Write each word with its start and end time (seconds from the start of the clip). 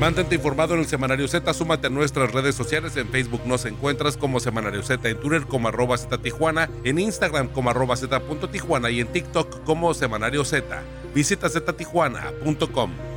Mantente 0.00 0.34
informado 0.34 0.72
en 0.72 0.80
el 0.80 0.86
Semanario 0.86 1.28
Z, 1.28 1.52
súmate 1.52 1.88
a 1.88 1.90
nuestras 1.90 2.32
redes 2.32 2.54
sociales, 2.54 2.96
en 2.96 3.06
Facebook 3.08 3.42
nos 3.44 3.66
encuentras 3.66 4.16
como 4.16 4.40
Semanario 4.40 4.82
Z, 4.82 5.06
en 5.06 5.20
Twitter 5.20 5.42
como 5.42 5.68
arroba 5.68 5.98
Z 5.98 6.16
Tijuana, 6.16 6.70
en 6.84 6.98
Instagram 6.98 7.48
como 7.48 7.68
arroba 7.68 7.96
Z 7.96 8.18
Tijuana 8.50 8.90
y 8.90 9.00
en 9.00 9.08
TikTok 9.08 9.62
como 9.64 9.92
Semanario 9.92 10.42
Z. 10.42 10.82
Visita 11.14 11.50
ztijuana.com. 11.50 13.09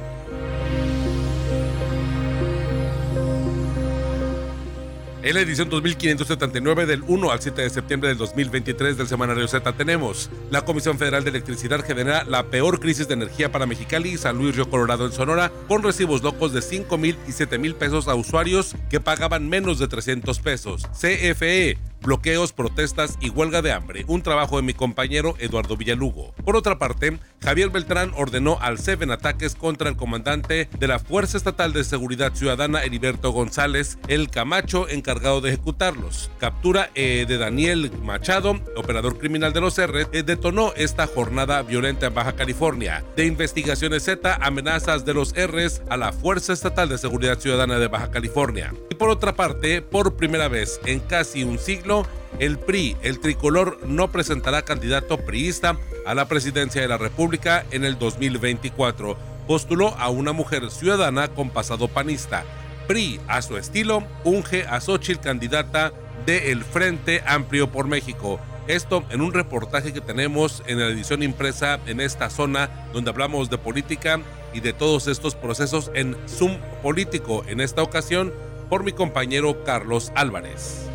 En 5.24 5.36
la 5.36 5.40
edición 5.40 5.70
2579 5.70 6.86
del 6.86 7.02
1 7.08 7.32
al 7.32 7.42
7 7.42 7.62
de 7.62 7.70
septiembre 7.70 8.10
del 8.10 8.18
2023 8.18 8.98
del 8.98 9.08
Semanario 9.08 9.48
Z 9.48 9.72
tenemos, 9.72 10.30
la 10.52 10.66
Comisión 10.66 11.00
Federal 11.00 11.24
de 11.24 11.30
Electricidad 11.30 11.82
genera 11.82 12.26
la 12.26 12.48
peor 12.48 12.82
crisis 12.82 13.08
de 13.08 13.14
energía 13.14 13.50
para 13.50 13.66
Mexicali 13.66 14.10
y 14.10 14.18
San 14.18 14.38
Luis 14.38 14.54
Río 14.54 14.70
Colorado 14.70 15.06
en 15.06 15.14
Sonora, 15.14 15.50
con 15.70 15.82
recibos 15.82 16.24
locos 16.24 16.52
de 16.52 16.62
5 16.62 16.98
mil 16.98 17.18
y 17.26 17.32
7 17.32 17.58
mil 17.58 17.74
pesos 17.74 18.10
a 18.10 18.16
usuarios 18.16 18.76
que 18.90 19.00
pagaban 19.00 19.48
menos 19.48 19.80
de 19.80 19.88
300 19.88 20.40
pesos. 20.40 20.84
CFE 20.92 21.78
bloqueos, 22.04 22.54
protestas 22.54 23.18
y 23.20 23.30
huelga 23.30 23.62
de 23.62 23.72
hambre, 23.72 24.06
un 24.08 24.22
trabajo 24.22 24.58
de 24.58 24.64
mi 24.64 24.74
compañero 24.74 25.36
Eduardo 25.40 25.78
Villalugo. 25.78 26.34
Por 26.46 26.56
otra 26.56 26.78
parte, 26.78 27.18
Javier 27.42 27.70
Beltrán 27.70 28.12
ordenó 28.16 28.58
al 28.62 28.78
Seven 28.78 29.12
ataques 29.12 29.56
contra 29.56 29.90
el 29.90 29.96
comandante 29.96 30.70
de 30.78 30.88
la 30.88 31.00
Fuerza 31.00 31.38
Estatal 31.38 31.74
de 31.74 31.84
Seguridad 31.84 32.34
Ciudadana, 32.36 32.84
Heriberto 32.84 33.32
González, 33.32 33.98
el 34.08 34.30
Camacho, 34.30 34.88
encargado 34.90 35.42
de 35.42 35.50
ejecutarlos. 35.50 36.30
Captura 36.38 36.90
eh, 36.96 37.26
de 37.28 37.38
Daniel 37.38 37.92
Machado, 38.02 38.60
operador 38.76 39.18
criminal 39.18 39.54
de 39.54 39.62
los 39.62 39.78
R, 39.78 40.08
eh, 40.12 40.24
detonó 40.24 40.74
esta 40.76 41.08
jornada 41.08 41.62
violenta 41.62 42.08
en 42.08 42.14
Baja 42.14 42.34
California. 42.34 43.04
De 43.16 43.26
investigaciones 43.26 44.04
Z, 44.04 44.38
amenazas 44.42 45.06
de 45.06 45.14
los 45.14 45.34
Rs 45.34 45.82
a 45.90 45.98
la 45.98 46.12
Fuerza 46.12 46.54
Estatal 46.54 46.90
de 46.90 46.98
Seguridad 46.98 47.40
Ciudadana 47.40 47.80
de 47.80 47.88
Baja 47.88 48.12
California. 48.12 48.74
Y 48.90 48.96
por 48.96 49.10
otra 49.10 49.36
parte, 49.36 49.82
por 49.82 50.16
primera 50.16 50.48
vez 50.48 50.80
en 50.86 51.00
casi 51.00 51.44
un 51.44 51.60
siglo, 51.60 51.93
el 52.40 52.60
PRI, 52.60 52.98
el 53.02 53.20
tricolor, 53.20 53.80
no 53.86 54.12
presentará 54.12 54.64
candidato 54.64 55.18
priista 55.18 55.78
a 56.06 56.16
la 56.16 56.28
presidencia 56.28 56.82
de 56.82 56.88
la 56.88 56.98
República 56.98 57.66
en 57.72 57.86
el 57.86 57.98
2024. 57.98 59.18
Postuló 59.48 59.90
a 59.98 60.10
una 60.10 60.32
mujer 60.32 60.70
ciudadana 60.72 61.28
con 61.30 61.50
pasado 61.50 61.88
panista. 61.88 62.44
PRI, 62.88 63.20
a 63.28 63.42
su 63.42 63.58
estilo, 63.58 64.04
unge 64.24 64.66
a 64.68 64.82
Xochitl 64.82 65.22
candidata 65.22 65.94
del 66.26 66.64
Frente 66.64 67.24
Amplio 67.26 67.72
por 67.72 67.88
México. 67.88 68.40
Esto 68.68 69.04
en 69.10 69.22
un 69.22 69.34
reportaje 69.34 69.92
que 69.92 70.02
tenemos 70.02 70.64
en 70.68 70.80
la 70.80 70.88
edición 70.88 71.22
impresa 71.22 71.80
en 71.86 72.00
esta 72.00 72.30
zona 72.30 72.70
donde 72.94 73.10
hablamos 73.10 73.50
de 73.50 73.58
política 73.58 74.22
y 74.54 74.62
de 74.62 74.72
todos 74.72 75.08
estos 75.08 75.36
procesos 75.36 75.92
en 75.94 76.16
Zoom 76.28 76.58
político, 76.82 77.44
en 77.48 77.60
esta 77.60 77.84
ocasión 77.84 78.32
por 78.70 78.84
mi 78.84 78.94
compañero 78.94 79.64
Carlos 79.66 80.12
Álvarez. 80.16 80.88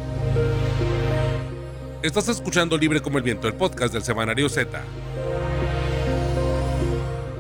Estás 2.01 2.29
escuchando 2.29 2.79
Libre 2.79 3.03
como 3.03 3.19
el 3.19 3.25
Viento, 3.25 3.49
el 3.49 3.55
podcast 3.55 3.93
del 3.93 4.05
Semanario 4.05 4.49
Z. 4.49 4.81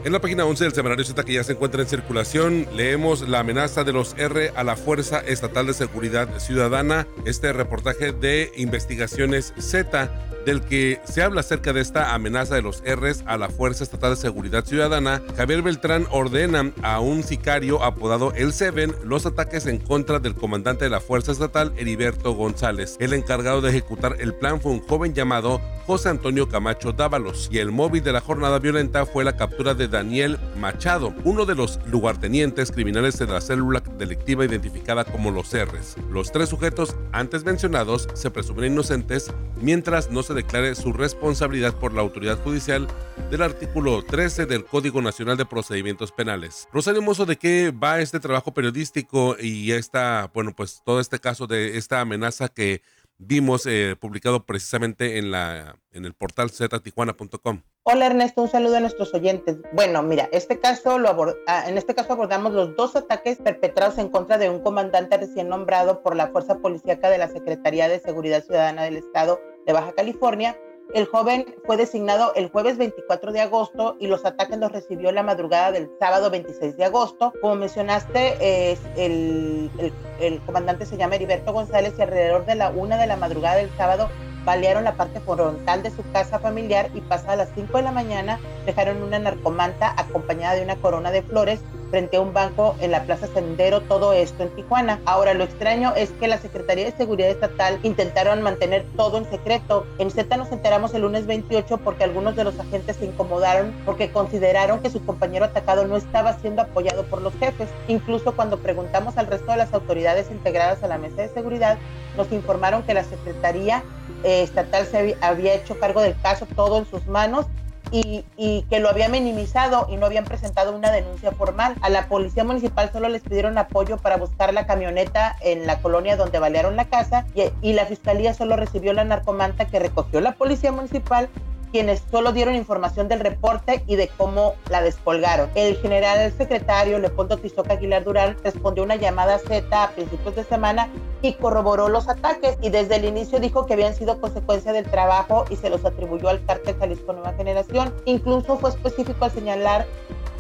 En 0.04 0.12
la 0.12 0.20
página 0.20 0.44
11 0.46 0.64
del 0.64 0.72
Semanario 0.72 1.04
Z 1.04 1.22
que 1.22 1.34
ya 1.34 1.44
se 1.44 1.52
encuentra 1.52 1.80
en 1.80 1.88
circulación, 1.88 2.66
leemos 2.74 3.28
la 3.28 3.38
amenaza 3.38 3.84
de 3.84 3.92
los 3.92 4.16
R 4.18 4.50
a 4.56 4.64
la 4.64 4.74
Fuerza 4.74 5.20
Estatal 5.20 5.68
de 5.68 5.74
Seguridad 5.74 6.40
Ciudadana, 6.40 7.06
este 7.24 7.52
reportaje 7.52 8.10
de 8.10 8.50
investigaciones 8.56 9.54
Z 9.58 10.10
del 10.48 10.62
que 10.62 10.98
se 11.04 11.22
habla 11.22 11.40
acerca 11.40 11.74
de 11.74 11.82
esta 11.82 12.14
amenaza 12.14 12.54
de 12.54 12.62
los 12.62 12.82
Rs 12.82 13.22
a 13.26 13.36
la 13.36 13.50
Fuerza 13.50 13.84
Estatal 13.84 14.12
de 14.12 14.16
Seguridad 14.16 14.64
Ciudadana, 14.64 15.20
Javier 15.36 15.60
Beltrán 15.60 16.06
ordena 16.10 16.72
a 16.80 17.00
un 17.00 17.22
sicario 17.22 17.84
apodado 17.84 18.32
El 18.32 18.54
Seven 18.54 18.94
los 19.04 19.26
ataques 19.26 19.66
en 19.66 19.76
contra 19.76 20.20
del 20.20 20.34
comandante 20.34 20.86
de 20.86 20.90
la 20.90 21.00
Fuerza 21.00 21.32
Estatal, 21.32 21.74
Heriberto 21.76 22.32
González. 22.32 22.96
El 22.98 23.12
encargado 23.12 23.60
de 23.60 23.68
ejecutar 23.68 24.16
el 24.20 24.34
plan 24.34 24.58
fue 24.58 24.72
un 24.72 24.80
joven 24.80 25.12
llamado 25.12 25.60
José 25.84 26.08
Antonio 26.08 26.48
Camacho 26.48 26.92
Dávalos 26.92 27.50
y 27.52 27.58
el 27.58 27.70
móvil 27.70 28.02
de 28.02 28.12
la 28.12 28.22
jornada 28.22 28.58
violenta 28.58 29.04
fue 29.04 29.24
la 29.24 29.36
captura 29.36 29.74
de 29.74 29.88
Daniel 29.88 30.38
Machado, 30.56 31.14
uno 31.24 31.44
de 31.44 31.56
los 31.56 31.78
lugartenientes 31.86 32.72
criminales 32.72 33.18
de 33.18 33.26
la 33.26 33.42
célula 33.42 33.82
delictiva 33.98 34.46
identificada 34.46 35.04
como 35.04 35.30
los 35.30 35.52
Rs. 35.52 35.96
Los 36.10 36.32
tres 36.32 36.48
sujetos 36.48 36.96
antes 37.12 37.44
mencionados 37.44 38.08
se 38.14 38.30
presumen 38.30 38.72
inocentes 38.72 39.30
mientras 39.60 40.10
no 40.10 40.22
se 40.22 40.37
declare 40.38 40.76
su 40.76 40.92
responsabilidad 40.92 41.74
por 41.74 41.92
la 41.92 42.00
autoridad 42.00 42.40
judicial 42.44 42.86
del 43.28 43.42
artículo 43.42 44.04
13 44.04 44.46
del 44.46 44.64
Código 44.64 45.02
Nacional 45.02 45.36
de 45.36 45.44
Procedimientos 45.44 46.12
Penales. 46.12 46.68
Rosario 46.72 47.02
Mozo, 47.02 47.26
¿de 47.26 47.36
qué 47.36 47.72
va 47.72 48.00
este 48.00 48.20
trabajo 48.20 48.54
periodístico 48.54 49.36
y 49.40 49.72
esta, 49.72 50.30
bueno, 50.32 50.54
pues 50.54 50.80
todo 50.84 51.00
este 51.00 51.18
caso 51.18 51.48
de 51.48 51.76
esta 51.76 52.00
amenaza 52.00 52.48
que 52.48 52.82
vimos 53.18 53.66
eh, 53.66 53.96
publicado 54.00 54.46
precisamente 54.46 55.18
en, 55.18 55.30
la, 55.30 55.76
en 55.92 56.04
el 56.04 56.14
portal 56.14 56.50
ztijuana.com. 56.50 57.62
Hola 57.82 58.06
Ernesto, 58.06 58.42
un 58.42 58.48
saludo 58.48 58.76
a 58.76 58.80
nuestros 58.80 59.12
oyentes. 59.12 59.58
Bueno, 59.72 60.02
mira, 60.02 60.28
este 60.32 60.60
caso 60.60 60.98
lo 60.98 61.16
ah, 61.46 61.68
en 61.68 61.76
este 61.76 61.94
caso 61.94 62.12
abordamos 62.12 62.52
los 62.52 62.76
dos 62.76 62.96
ataques 62.96 63.38
perpetrados 63.38 63.98
en 63.98 64.08
contra 64.08 64.38
de 64.38 64.48
un 64.48 64.60
comandante 64.60 65.16
recién 65.16 65.48
nombrado 65.48 66.02
por 66.02 66.14
la 66.14 66.28
Fuerza 66.28 66.58
Policíaca 66.58 67.10
de 67.10 67.18
la 67.18 67.28
Secretaría 67.28 67.88
de 67.88 67.98
Seguridad 67.98 68.44
Ciudadana 68.44 68.84
del 68.84 68.98
Estado 68.98 69.40
de 69.66 69.72
Baja 69.72 69.92
California. 69.92 70.56
El 70.94 71.04
joven 71.04 71.54
fue 71.66 71.76
designado 71.76 72.32
el 72.34 72.48
jueves 72.48 72.78
24 72.78 73.32
de 73.32 73.42
agosto 73.42 73.96
y 74.00 74.06
los 74.06 74.24
ataques 74.24 74.56
los 74.56 74.72
recibió 74.72 75.12
la 75.12 75.22
madrugada 75.22 75.70
del 75.70 75.90
sábado 75.98 76.30
26 76.30 76.78
de 76.78 76.84
agosto. 76.86 77.34
Como 77.42 77.56
mencionaste, 77.56 78.72
el, 78.96 79.70
el, 80.18 80.40
comandante 80.46 80.86
se 80.86 80.96
llama 80.96 81.16
Heriberto 81.16 81.52
González 81.52 81.92
y 81.98 82.02
alrededor 82.02 82.46
de 82.46 82.54
la 82.54 82.70
una 82.70 82.96
de 82.96 83.06
la 83.06 83.16
madrugada 83.16 83.56
del 83.56 83.70
sábado 83.76 84.08
balearon 84.46 84.84
la 84.84 84.94
parte 84.94 85.20
frontal 85.20 85.82
de 85.82 85.90
su 85.90 86.02
casa 86.10 86.38
familiar 86.38 86.90
y 86.94 87.02
pasadas 87.02 87.36
las 87.36 87.48
5 87.54 87.76
de 87.76 87.82
la 87.82 87.92
mañana 87.92 88.40
dejaron 88.64 89.02
una 89.02 89.18
narcomanta 89.18 89.92
acompañada 89.94 90.54
de 90.54 90.62
una 90.62 90.76
corona 90.76 91.10
de 91.10 91.22
flores 91.22 91.60
frente 91.90 92.16
a 92.16 92.20
un 92.20 92.32
banco 92.32 92.76
en 92.80 92.90
la 92.90 93.04
Plaza 93.04 93.26
Sendero, 93.26 93.80
todo 93.82 94.12
esto 94.12 94.42
en 94.42 94.50
Tijuana. 94.50 95.00
Ahora, 95.04 95.34
lo 95.34 95.44
extraño 95.44 95.92
es 95.96 96.10
que 96.10 96.28
la 96.28 96.38
Secretaría 96.38 96.84
de 96.84 96.96
Seguridad 96.96 97.30
Estatal 97.30 97.78
intentaron 97.82 98.42
mantener 98.42 98.84
todo 98.96 99.18
en 99.18 99.28
secreto. 99.30 99.86
En 99.98 100.10
Z 100.10 100.36
nos 100.36 100.52
enteramos 100.52 100.94
el 100.94 101.02
lunes 101.02 101.26
28 101.26 101.78
porque 101.78 102.04
algunos 102.04 102.36
de 102.36 102.44
los 102.44 102.58
agentes 102.58 102.96
se 102.96 103.06
incomodaron 103.06 103.74
porque 103.84 104.10
consideraron 104.10 104.80
que 104.80 104.90
su 104.90 105.04
compañero 105.04 105.44
atacado 105.44 105.86
no 105.86 105.96
estaba 105.96 106.38
siendo 106.38 106.62
apoyado 106.62 107.04
por 107.04 107.22
los 107.22 107.34
jefes. 107.34 107.68
Incluso 107.88 108.34
cuando 108.34 108.58
preguntamos 108.58 109.16
al 109.16 109.26
resto 109.26 109.52
de 109.52 109.58
las 109.58 109.72
autoridades 109.74 110.30
integradas 110.30 110.82
a 110.82 110.88
la 110.88 110.98
mesa 110.98 111.22
de 111.22 111.28
seguridad, 111.28 111.78
nos 112.16 112.30
informaron 112.32 112.82
que 112.82 112.94
la 112.94 113.04
Secretaría 113.04 113.82
eh, 114.24 114.42
Estatal 114.42 114.86
se 114.86 115.16
había 115.20 115.54
hecho 115.54 115.78
cargo 115.78 116.00
del 116.00 116.20
caso 116.20 116.46
todo 116.54 116.78
en 116.78 116.86
sus 116.86 117.06
manos 117.06 117.46
y, 117.90 118.24
que 118.68 118.80
lo 118.80 118.88
había 118.88 119.08
minimizado 119.08 119.86
y 119.90 119.96
no 119.96 120.06
habían 120.06 120.24
presentado 120.24 120.74
una 120.74 120.90
denuncia 120.90 121.32
formal. 121.32 121.74
A 121.80 121.88
la 121.88 122.08
policía 122.08 122.44
municipal 122.44 122.90
solo 122.92 123.08
les 123.08 123.22
pidieron 123.22 123.58
apoyo 123.58 123.96
para 123.98 124.16
buscar 124.16 124.52
la 124.52 124.66
camioneta 124.66 125.36
en 125.40 125.66
la 125.66 125.80
colonia 125.80 126.16
donde 126.16 126.38
balearon 126.38 126.76
la 126.76 126.86
casa 126.86 127.26
y, 127.34 127.44
y 127.62 127.72
la 127.72 127.86
fiscalía 127.86 128.34
solo 128.34 128.56
recibió 128.56 128.92
la 128.92 129.04
narcomanta 129.04 129.66
que 129.66 129.78
recogió 129.78 130.20
la 130.20 130.32
policía 130.32 130.72
municipal 130.72 131.28
quienes 131.70 132.02
solo 132.10 132.32
dieron 132.32 132.54
información 132.54 133.08
del 133.08 133.20
reporte 133.20 133.82
y 133.86 133.96
de 133.96 134.08
cómo 134.08 134.54
la 134.70 134.82
descolgaron. 134.82 135.50
El 135.54 135.76
general 135.76 136.32
secretario 136.32 136.98
Leopoldo 136.98 137.36
Tizoca 137.36 137.74
Aguilar 137.74 138.04
Durán 138.04 138.36
respondió 138.42 138.82
una 138.82 138.96
llamada 138.96 139.38
Z 139.38 139.82
a 139.82 139.90
principios 139.90 140.36
de 140.36 140.44
semana 140.44 140.88
y 141.22 141.34
corroboró 141.34 141.88
los 141.88 142.08
ataques 142.08 142.56
y 142.62 142.70
desde 142.70 142.96
el 142.96 143.04
inicio 143.04 143.40
dijo 143.40 143.66
que 143.66 143.74
habían 143.74 143.94
sido 143.94 144.20
consecuencia 144.20 144.72
del 144.72 144.84
trabajo 144.90 145.44
y 145.50 145.56
se 145.56 145.70
los 145.70 145.84
atribuyó 145.84 146.28
al 146.28 146.44
cártel 146.44 146.76
Jalisco 146.78 147.12
Nueva 147.12 147.34
Generación. 147.34 147.92
Incluso 148.04 148.58
fue 148.58 148.70
específico 148.70 149.24
al 149.24 149.32
señalar 149.32 149.86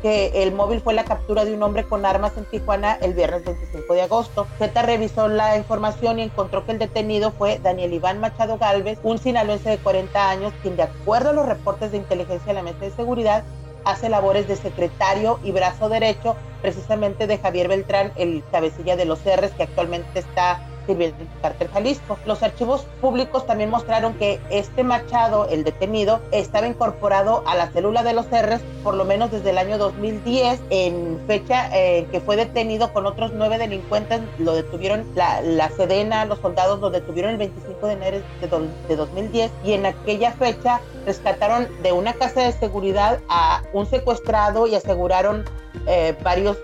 que 0.00 0.42
el 0.42 0.52
móvil 0.52 0.80
fue 0.80 0.94
la 0.94 1.04
captura 1.04 1.44
de 1.44 1.54
un 1.54 1.62
hombre 1.62 1.84
con 1.84 2.06
armas 2.06 2.36
en 2.36 2.44
Tijuana 2.44 2.98
el 3.00 3.14
viernes 3.14 3.44
25 3.44 3.94
de 3.94 4.02
agosto. 4.02 4.46
Z 4.58 4.82
revisó 4.82 5.28
la 5.28 5.56
información 5.56 6.18
y 6.18 6.22
encontró 6.22 6.64
que 6.64 6.72
el 6.72 6.78
detenido 6.78 7.32
fue 7.32 7.58
Daniel 7.58 7.92
Iván 7.92 8.20
Machado 8.20 8.58
Galvez, 8.58 8.98
un 9.02 9.18
sinaloense 9.18 9.70
de 9.70 9.78
40 9.78 10.30
años, 10.30 10.52
quien 10.62 10.76
de 10.76 10.84
acuerdo 10.84 11.30
a 11.30 11.32
los 11.32 11.46
reportes 11.46 11.90
de 11.90 11.98
inteligencia 11.98 12.46
de 12.46 12.54
la 12.54 12.62
mesa 12.62 12.80
de 12.80 12.90
seguridad 12.90 13.44
hace 13.84 14.08
labores 14.08 14.46
de 14.48 14.56
secretario 14.56 15.38
y 15.42 15.52
brazo 15.52 15.88
derecho 15.88 16.36
precisamente 16.60 17.26
de 17.26 17.38
Javier 17.38 17.68
Beltrán, 17.68 18.12
el 18.16 18.42
cabecilla 18.50 18.96
de 18.96 19.04
los 19.04 19.20
R's 19.20 19.52
que 19.56 19.62
actualmente 19.62 20.18
está 20.18 20.60
sirvientes 20.88 21.28
del 21.58 21.68
Jalisco. 21.68 22.18
Los 22.26 22.42
archivos 22.42 22.86
públicos 23.00 23.46
también 23.46 23.70
mostraron 23.70 24.14
que 24.14 24.40
este 24.50 24.82
Machado, 24.82 25.46
el 25.48 25.62
detenido, 25.62 26.20
estaba 26.32 26.66
incorporado 26.66 27.44
a 27.46 27.54
la 27.54 27.68
célula 27.68 28.02
de 28.02 28.14
los 28.14 28.26
R's 28.26 28.62
por 28.82 28.94
lo 28.94 29.04
menos 29.04 29.30
desde 29.30 29.50
el 29.50 29.58
año 29.58 29.76
2010, 29.76 30.60
en 30.70 31.20
fecha 31.26 31.68
eh, 31.76 32.06
que 32.10 32.20
fue 32.20 32.36
detenido 32.36 32.92
con 32.92 33.06
otros 33.06 33.32
nueve 33.34 33.58
delincuentes, 33.58 34.20
lo 34.38 34.54
detuvieron 34.54 35.04
la, 35.14 35.42
la 35.42 35.68
Sedena, 35.68 36.24
los 36.24 36.38
soldados 36.38 36.80
lo 36.80 36.90
detuvieron 36.90 37.32
el 37.32 37.36
25 37.36 37.86
de 37.86 37.92
enero 37.92 38.18
de, 38.40 38.48
de 38.88 38.96
2010 38.96 39.50
y 39.64 39.72
en 39.72 39.84
aquella 39.86 40.32
fecha 40.32 40.80
rescataron 41.04 41.68
de 41.82 41.92
una 41.92 42.14
casa 42.14 42.42
de 42.42 42.52
seguridad 42.52 43.20
a 43.28 43.62
un 43.72 43.86
secuestrado 43.86 44.66
y 44.66 44.74
aseguraron 44.74 45.44
eh, 45.86 46.16
varios 46.22 46.56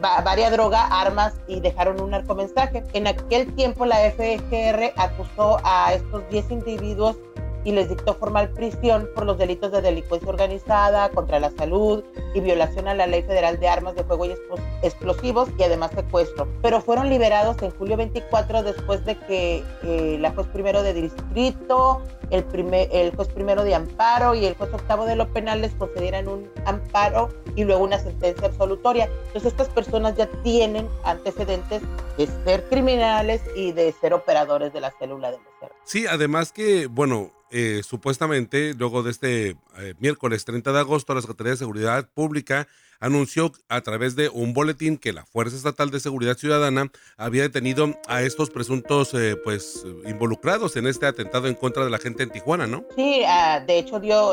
varias 0.00 0.52
drogas, 0.52 0.82
armas 0.90 1.34
y 1.46 1.60
dejaron 1.60 2.00
un 2.00 2.10
narcomensaje. 2.10 2.84
En 2.92 3.06
aquel 3.06 3.54
tiempo 3.54 3.86
la 3.86 3.96
FGR 4.10 4.92
acusó 4.96 5.58
a 5.64 5.94
estos 5.94 6.28
10 6.30 6.50
individuos 6.50 7.16
y 7.64 7.72
les 7.72 7.88
dictó 7.88 8.14
formal 8.14 8.50
prisión 8.50 9.08
por 9.14 9.26
los 9.26 9.38
delitos 9.38 9.72
de 9.72 9.82
delincuencia 9.82 10.28
organizada, 10.28 11.10
contra 11.10 11.38
la 11.40 11.50
salud 11.50 12.04
y 12.34 12.40
violación 12.40 12.88
a 12.88 12.94
la 12.94 13.06
Ley 13.06 13.22
Federal 13.22 13.58
de 13.58 13.68
Armas 13.68 13.94
de 13.94 14.04
Fuego 14.04 14.26
y 14.26 14.34
Explosivos 14.82 15.48
y 15.58 15.62
además 15.62 15.90
secuestro. 15.94 16.48
Pero 16.62 16.80
fueron 16.80 17.08
liberados 17.08 17.60
en 17.62 17.70
julio 17.70 17.96
24 17.96 18.62
después 18.62 19.04
de 19.04 19.16
que 19.16 19.64
eh, 19.82 20.16
la 20.20 20.32
juez 20.32 20.46
primero 20.48 20.82
de 20.82 20.94
distrito, 20.94 22.00
el, 22.30 22.44
primer, 22.44 22.88
el 22.92 23.14
juez 23.14 23.28
primero 23.28 23.64
de 23.64 23.74
amparo 23.74 24.34
y 24.34 24.46
el 24.46 24.54
juez 24.54 24.72
octavo 24.72 25.04
de 25.04 25.16
lo 25.16 25.32
penal 25.32 25.60
les 25.60 25.72
concedieran 25.74 26.28
un 26.28 26.48
amparo 26.64 27.28
y 27.56 27.64
luego 27.64 27.84
una 27.84 27.98
sentencia 27.98 28.46
absolutoria. 28.46 29.08
Entonces 29.26 29.52
estas 29.52 29.68
personas 29.68 30.16
ya 30.16 30.26
tienen 30.42 30.88
antecedentes 31.04 31.82
de 32.16 32.26
ser 32.44 32.64
criminales 32.68 33.42
y 33.56 33.72
de 33.72 33.92
ser 33.92 34.14
operadores 34.14 34.72
de 34.72 34.80
la 34.80 34.92
célula 34.98 35.30
de 35.30 35.38
mujer. 35.38 35.72
Sí, 35.84 36.06
además 36.06 36.52
que, 36.52 36.86
bueno, 36.86 37.30
eh, 37.52 37.82
supuestamente 37.84 38.74
luego 38.74 39.02
de 39.02 39.10
este 39.10 39.48
eh, 39.78 39.94
miércoles 39.98 40.44
30 40.44 40.72
de 40.72 40.78
agosto 40.78 41.14
la 41.14 41.20
Secretaría 41.20 41.52
de 41.52 41.58
Seguridad 41.58 42.08
Pública 42.12 42.68
anunció 43.00 43.52
a 43.68 43.80
través 43.80 44.14
de 44.14 44.28
un 44.28 44.52
boletín 44.52 44.98
que 44.98 45.12
la 45.12 45.24
Fuerza 45.24 45.56
Estatal 45.56 45.90
de 45.90 46.00
Seguridad 46.00 46.36
Ciudadana 46.36 46.92
había 47.16 47.42
detenido 47.42 47.94
a 48.08 48.22
estos 48.22 48.50
presuntos 48.50 49.14
eh, 49.14 49.36
pues 49.42 49.84
involucrados 50.06 50.76
en 50.76 50.86
este 50.86 51.06
atentado 51.06 51.48
en 51.48 51.54
contra 51.54 51.84
de 51.84 51.90
la 51.90 51.98
gente 51.98 52.22
en 52.22 52.30
Tijuana, 52.30 52.66
¿no? 52.66 52.84
Sí, 52.96 53.22
ah, 53.26 53.64
de 53.66 53.78
hecho 53.78 54.00
dio, 54.00 54.32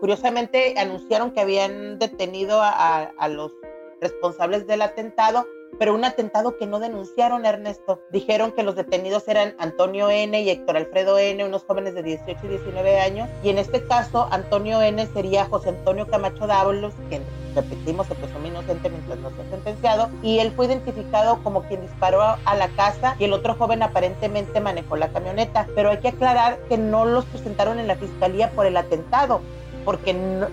curiosamente 0.00 0.74
anunciaron 0.78 1.32
que 1.32 1.40
habían 1.40 1.98
detenido 1.98 2.60
a 2.62 3.28
los 3.28 3.52
responsables 4.00 4.66
del 4.66 4.82
atentado 4.82 5.46
pero 5.78 5.94
un 5.94 6.04
atentado 6.04 6.56
que 6.56 6.66
no 6.66 6.80
denunciaron, 6.80 7.46
Ernesto. 7.46 8.02
Dijeron 8.10 8.52
que 8.52 8.62
los 8.62 8.76
detenidos 8.76 9.28
eran 9.28 9.54
Antonio 9.58 10.10
N. 10.10 10.40
y 10.40 10.50
Héctor 10.50 10.76
Alfredo 10.76 11.18
N., 11.18 11.44
unos 11.44 11.64
jóvenes 11.64 11.94
de 11.94 12.02
18 12.02 12.38
y 12.44 12.48
19 12.48 13.00
años, 13.00 13.28
y 13.42 13.50
en 13.50 13.58
este 13.58 13.84
caso 13.84 14.28
Antonio 14.30 14.82
N. 14.82 15.06
sería 15.08 15.44
José 15.46 15.70
Antonio 15.70 16.06
Camacho 16.06 16.46
Dávalos, 16.46 16.94
quien 17.08 17.22
repetimos 17.54 18.06
se 18.06 18.14
presumó 18.14 18.46
inocente 18.46 18.90
mientras 18.90 19.18
no 19.18 19.28
ha 19.28 19.50
sentenciado, 19.50 20.10
y 20.22 20.38
él 20.38 20.52
fue 20.52 20.66
identificado 20.66 21.42
como 21.42 21.62
quien 21.62 21.80
disparó 21.80 22.22
a 22.22 22.54
la 22.54 22.68
casa 22.68 23.16
y 23.18 23.24
el 23.24 23.32
otro 23.32 23.54
joven 23.54 23.82
aparentemente 23.82 24.60
manejó 24.60 24.96
la 24.96 25.08
camioneta, 25.08 25.66
pero 25.74 25.90
hay 25.90 25.98
que 25.98 26.08
aclarar 26.08 26.58
que 26.68 26.78
no 26.78 27.04
los 27.04 27.24
presentaron 27.26 27.78
en 27.78 27.88
la 27.88 27.96
fiscalía 27.96 28.50
por 28.50 28.66
el 28.66 28.76
atentado, 28.76 29.40
porque 29.84 30.14
no, 30.14 30.48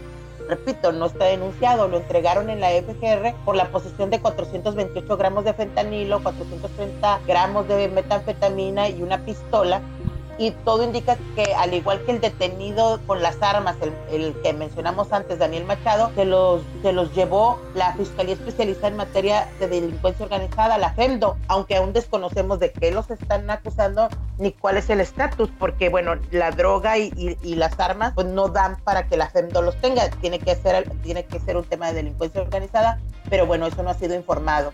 repito, 0.47 0.91
no 0.91 1.05
está 1.05 1.25
denunciado, 1.25 1.87
lo 1.87 1.97
entregaron 1.97 2.49
en 2.49 2.59
la 2.59 2.69
FGR 2.69 3.35
por 3.43 3.55
la 3.55 3.71
posesión 3.71 4.09
de 4.09 4.19
428 4.19 5.17
gramos 5.17 5.45
de 5.45 5.53
fentanilo, 5.53 6.21
430 6.21 7.21
gramos 7.27 7.67
de 7.67 7.87
metanfetamina 7.89 8.89
y 8.89 9.01
una 9.01 9.23
pistola 9.25 9.81
y 10.37 10.51
todo 10.51 10.83
indica 10.83 11.17
que 11.35 11.53
al 11.55 11.73
igual 11.73 12.03
que 12.05 12.11
el 12.11 12.21
detenido 12.21 12.99
con 13.07 13.21
las 13.21 13.41
armas, 13.41 13.75
el, 14.11 14.33
que 14.41 14.53
mencionamos 14.53 15.11
antes, 15.13 15.39
Daniel 15.39 15.65
Machado, 15.65 16.11
se 16.15 16.25
los, 16.25 16.61
se 16.81 16.91
los 16.91 17.13
llevó 17.15 17.59
la 17.73 17.93
Fiscalía 17.93 18.33
Especializada 18.33 18.89
en 18.89 18.97
Materia 18.97 19.47
de 19.59 19.67
Delincuencia 19.67 20.25
Organizada, 20.25 20.77
la 20.77 20.93
FEMDO, 20.93 21.37
aunque 21.47 21.77
aún 21.77 21.93
desconocemos 21.93 22.59
de 22.59 22.71
qué 22.71 22.91
los 22.91 23.09
están 23.09 23.49
acusando 23.49 24.09
ni 24.37 24.51
cuál 24.51 24.77
es 24.77 24.89
el 24.89 24.99
estatus, 24.99 25.49
porque 25.57 25.89
bueno, 25.89 26.15
la 26.31 26.51
droga 26.51 26.97
y, 26.97 27.37
y, 27.41 27.55
las 27.55 27.79
armas 27.79 28.13
pues 28.13 28.27
no 28.27 28.49
dan 28.49 28.77
para 28.83 29.07
que 29.07 29.15
la 29.15 29.29
FEMDO 29.29 29.61
los 29.61 29.75
tenga, 29.77 30.09
tiene 30.09 30.39
que 30.39 30.55
ser, 30.55 30.89
tiene 31.03 31.25
que 31.25 31.39
ser 31.39 31.55
un 31.55 31.63
tema 31.63 31.87
de 31.87 31.93
delincuencia 31.93 32.41
organizada, 32.41 32.99
pero 33.29 33.45
bueno, 33.45 33.67
eso 33.67 33.83
no 33.83 33.89
ha 33.89 33.93
sido 33.93 34.15
informado. 34.15 34.71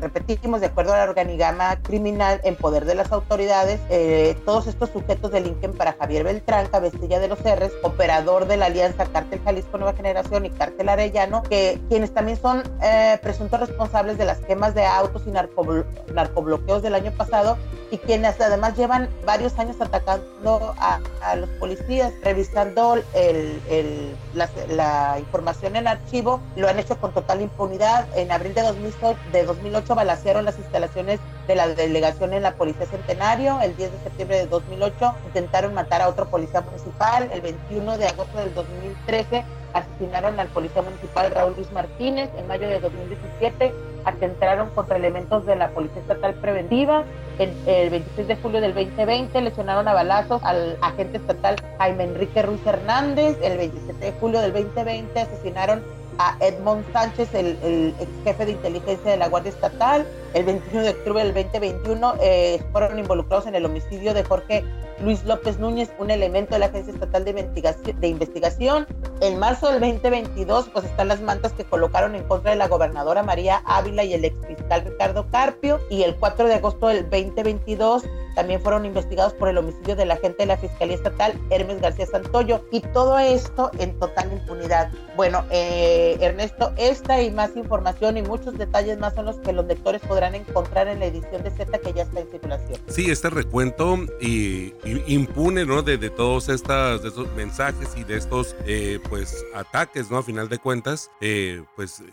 repetimos, 0.00 0.60
de 0.60 0.66
acuerdo 0.66 0.92
al 0.94 1.08
organigrama 1.08 1.76
criminal 1.82 2.40
en 2.44 2.56
poder 2.56 2.84
de 2.84 2.94
las 2.94 3.12
autoridades, 3.12 3.80
eh, 3.90 4.36
todos 4.44 4.66
estos 4.66 4.90
sujetos 4.90 5.30
delinquen 5.30 5.72
para 5.72 5.92
Javier 5.92 6.24
Beltrán, 6.24 6.66
cabecilla 6.68 7.20
de 7.20 7.28
los 7.28 7.38
R's, 7.40 7.72
operador 7.82 8.46
de 8.46 8.56
la 8.56 8.66
alianza 8.66 9.06
Cártel 9.06 9.40
Jalisco 9.44 9.78
Nueva 9.78 9.94
Generación 9.94 10.46
y 10.46 10.50
Cártel 10.50 10.88
Arellano, 10.88 11.42
que 11.42 11.80
quienes 11.88 12.12
también 12.12 12.38
son 12.40 12.62
eh, 12.82 13.18
presuntos 13.22 13.60
responsables 13.60 14.18
de 14.18 14.24
las 14.24 14.38
quemas 14.38 14.74
de 14.74 14.84
autos 14.84 15.22
y 15.26 15.30
narcobloqueos 15.30 16.82
del 16.82 16.94
año 16.94 17.12
pasado 17.12 17.56
y 17.90 17.98
quienes 17.98 18.40
además 18.40 18.76
llevan 18.76 19.08
varios 19.24 19.58
años 19.58 19.76
atacando 19.80 20.74
a, 20.78 21.00
los 21.36 21.48
policías, 21.60 22.12
revisando 22.22 22.96
el, 23.14 23.60
el, 23.68 24.16
la, 24.34 24.48
la, 24.68 25.18
información 25.18 25.76
en 25.76 25.88
archivo, 25.88 26.40
lo 26.56 26.68
han 26.68 26.78
hecho 26.78 26.98
con 26.98 27.12
total 27.12 27.40
impunidad. 27.42 27.67
En 28.14 28.32
abril 28.32 28.54
de 28.54 28.62
2008, 28.62 29.18
de 29.32 29.44
2008 29.44 29.94
balacearon 29.94 30.44
las 30.44 30.58
instalaciones 30.58 31.20
de 31.46 31.54
la 31.54 31.68
delegación 31.68 32.32
en 32.32 32.42
la 32.42 32.54
Policía 32.54 32.86
Centenario, 32.86 33.60
el 33.60 33.76
10 33.76 33.92
de 33.92 33.98
septiembre 33.98 34.38
de 34.38 34.46
2008 34.46 34.68
2008 34.68 35.14
intentaron 35.26 35.74
matar 35.74 36.02
a 36.02 36.08
otro 36.08 36.26
policía 36.26 36.60
municipal. 36.60 37.28
El 37.32 37.40
21 37.40 37.98
de 37.98 38.06
agosto 38.06 38.38
del 38.38 38.54
2013 38.54 39.44
asesinaron 39.72 40.38
al 40.40 40.48
policía 40.48 40.82
municipal 40.82 41.30
Raúl 41.30 41.54
Luis 41.56 41.70
Martínez. 41.72 42.30
En 42.36 42.46
mayo 42.46 42.68
de 42.68 42.80
2017 42.80 43.72
atentaron 44.04 44.70
contra 44.70 44.96
elementos 44.96 45.44
de 45.46 45.56
la 45.56 45.68
Policía 45.70 46.00
Estatal 46.00 46.34
Preventiva. 46.34 47.04
El, 47.38 47.52
el, 47.66 47.90
26 47.90 48.28
de 48.28 48.36
julio 48.36 48.60
del 48.60 48.74
2020 48.74 49.40
lesionaron 49.40 49.86
a 49.88 49.94
balazos 49.94 50.42
al 50.42 50.76
agente 50.80 51.18
estatal 51.18 51.56
Jaime 51.78 52.04
Enrique 52.04 52.42
Ruiz 52.42 52.64
Hernández. 52.66 53.36
El 53.42 53.58
27 53.58 54.04
de 54.04 54.12
julio 54.12 54.40
del 54.40 54.52
2020 54.52 55.20
asesinaron 55.20 55.82
a 56.18 56.36
Edmond 56.40 56.84
Sánchez, 56.92 57.32
el, 57.34 57.94
ex 57.98 58.10
jefe 58.24 58.46
de 58.46 58.52
inteligencia 58.52 59.10
de 59.10 59.16
la 59.16 59.28
Guardia 59.28 59.50
Estatal. 59.50 60.06
El 60.34 60.44
21 60.44 60.82
de 60.82 60.90
octubre 60.90 61.24
del 61.24 61.34
2021 61.34 62.14
eh, 62.20 62.62
fueron 62.72 62.98
involucrados 62.98 63.46
en 63.46 63.54
el 63.54 63.64
homicidio 63.64 64.12
de 64.14 64.24
Jorge 64.24 64.64
Luis 65.00 65.24
López 65.24 65.58
Núñez, 65.58 65.90
un 65.98 66.10
elemento 66.10 66.54
de 66.54 66.58
la 66.58 66.66
Agencia 66.66 66.92
Estatal 66.92 67.24
de 67.24 67.30
Investigación. 67.30 68.00
De 68.00 68.08
investigación. 68.08 68.86
En 69.20 69.38
marzo 69.38 69.70
del 69.70 69.80
2022, 69.80 70.70
pues 70.72 70.84
están 70.84 71.08
las 71.08 71.20
mantas 71.20 71.52
que 71.52 71.64
colocaron 71.64 72.14
en 72.14 72.24
contra 72.24 72.50
de 72.50 72.56
la 72.56 72.68
gobernadora 72.68 73.22
María 73.22 73.62
Ávila 73.64 74.04
y 74.04 74.14
el 74.14 74.24
ex 74.24 74.36
fiscal 74.46 74.82
Ricardo 74.84 75.26
Carpio. 75.30 75.80
Y 75.88 76.02
el 76.02 76.16
4 76.16 76.48
de 76.48 76.54
agosto 76.54 76.88
del 76.88 77.04
2022 77.10 78.04
también 78.38 78.62
fueron 78.62 78.84
investigados 78.84 79.34
por 79.34 79.48
el 79.48 79.58
homicidio 79.58 79.96
del 79.96 80.12
agente 80.12 80.36
de 80.38 80.46
la 80.46 80.56
Fiscalía 80.56 80.94
Estatal, 80.94 81.36
Hermes 81.50 81.80
García 81.80 82.06
Santoyo. 82.06 82.64
Y 82.70 82.82
todo 82.82 83.18
esto 83.18 83.72
en 83.80 83.98
total 83.98 84.32
impunidad. 84.32 84.92
Bueno, 85.16 85.44
eh, 85.50 86.16
Ernesto, 86.20 86.72
esta 86.76 87.20
y 87.20 87.32
más 87.32 87.56
información 87.56 88.16
y 88.16 88.22
muchos 88.22 88.56
detalles 88.56 88.96
más 89.00 89.16
son 89.16 89.24
los 89.24 89.40
que 89.40 89.52
los 89.52 89.66
lectores 89.66 90.02
podrán 90.02 90.36
encontrar 90.36 90.86
en 90.86 91.00
la 91.00 91.06
edición 91.06 91.42
de 91.42 91.50
Z 91.50 91.80
que 91.80 91.92
ya 91.92 92.04
está 92.04 92.20
en 92.20 92.30
circulación. 92.30 92.80
Sí, 92.86 93.10
este 93.10 93.28
recuento 93.28 93.98
y 94.20 94.72
impune, 94.84 95.64
¿no? 95.64 95.82
De, 95.82 95.98
todos 96.08 96.48
estas, 96.48 97.02
de 97.02 97.08
estos 97.08 97.26
mensajes 97.34 97.88
y 97.96 98.04
de 98.04 98.18
estos, 98.18 98.54
eh, 98.66 99.00
pues, 99.08 99.44
ataques, 99.52 100.12
¿no? 100.12 100.18
A 100.18 100.22
final 100.22 100.48
de 100.48 100.58
cuentas, 100.58 101.10
eh, 101.20 101.64
pues 101.74 102.04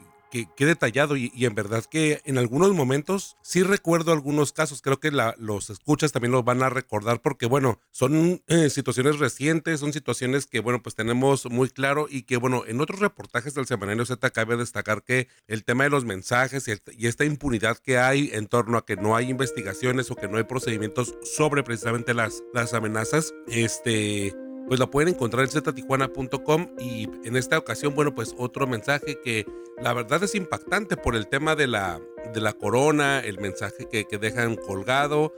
qué, 0.44 0.66
detallado 0.66 1.16
y, 1.16 1.32
en 1.36 1.56
verdad 1.56 1.86
que 1.86 2.22
en 2.26 2.38
algunos 2.38 2.74
momentos 2.74 3.38
sí 3.42 3.64
recuerdo 3.64 4.12
algunos 4.12 4.52
casos, 4.52 4.82
creo 4.82 5.00
que 5.00 5.12
los 5.12 5.70
escuchas 5.70 6.12
también 6.12 6.32
los 6.32 6.44
van 6.44 6.64
a 6.64 6.70
recordar 6.70 7.22
porque 7.22 7.46
bueno, 7.46 7.80
son 7.92 8.42
eh, 8.48 8.70
situaciones 8.70 9.20
recientes, 9.20 9.80
son 9.80 9.94
situaciones 9.94 10.46
que 10.46 10.60
bueno, 10.60 10.82
pues 10.82 10.96
tenemos 10.96 11.46
muy 11.50 11.70
claro 11.70 12.08
y 12.10 12.24
que 12.24 12.38
bueno, 12.38 12.64
en 12.68 12.82
otros 12.82 13.00
reportajes 13.00 13.54
del 13.54 13.68
Semanario 13.68 14.06
Z 14.06 14.30
cabe 14.32 14.58
destacar 14.58 15.04
que 15.04 15.28
el 15.48 15.64
tema 15.64 15.86
de 15.86 15.90
los 15.90 16.06
mensajes 16.06 16.68
y, 16.68 16.74
y 16.98 17.08
esta 17.08 17.26
impunidad 17.26 17.78
que 17.78 17.98
hay 17.98 18.30
en 18.34 18.48
torno 18.48 18.78
a 18.78 18.86
que 18.86 18.96
no 18.96 19.16
hay 19.16 19.30
investigaciones 19.30 20.12
o 20.12 20.16
que 20.16 20.28
no 20.28 20.38
hay 20.38 20.44
procedimientos 20.44 21.16
sobre 21.24 21.64
precisamente 21.64 22.14
las, 22.14 22.44
las 22.54 22.74
amenazas, 22.74 23.34
este 23.48 24.36
pues 24.68 24.80
la 24.80 24.90
pueden 24.90 25.14
encontrar 25.14 25.44
en 25.44 25.52
ztijuana.com 25.52 26.68
y 26.80 27.08
en 27.24 27.36
esta 27.36 27.58
ocasión, 27.58 27.94
bueno, 27.94 28.16
pues 28.16 28.34
otro 28.38 28.68
mensaje 28.68 29.20
que 29.24 29.46
la 29.82 29.94
verdad 29.94 30.24
es 30.24 30.36
impactante 30.36 30.98
por 30.98 31.16
el 31.16 31.28
tema 31.28 31.56
de 31.56 31.68
la, 31.68 32.02
de 32.34 32.42
la 32.42 32.54
corona, 32.54 33.20
el 33.20 33.40
mensaje 33.40 33.88
que, 33.90 34.06
que 34.06 34.18
dejan 34.18 34.56
colgado, 34.56 35.34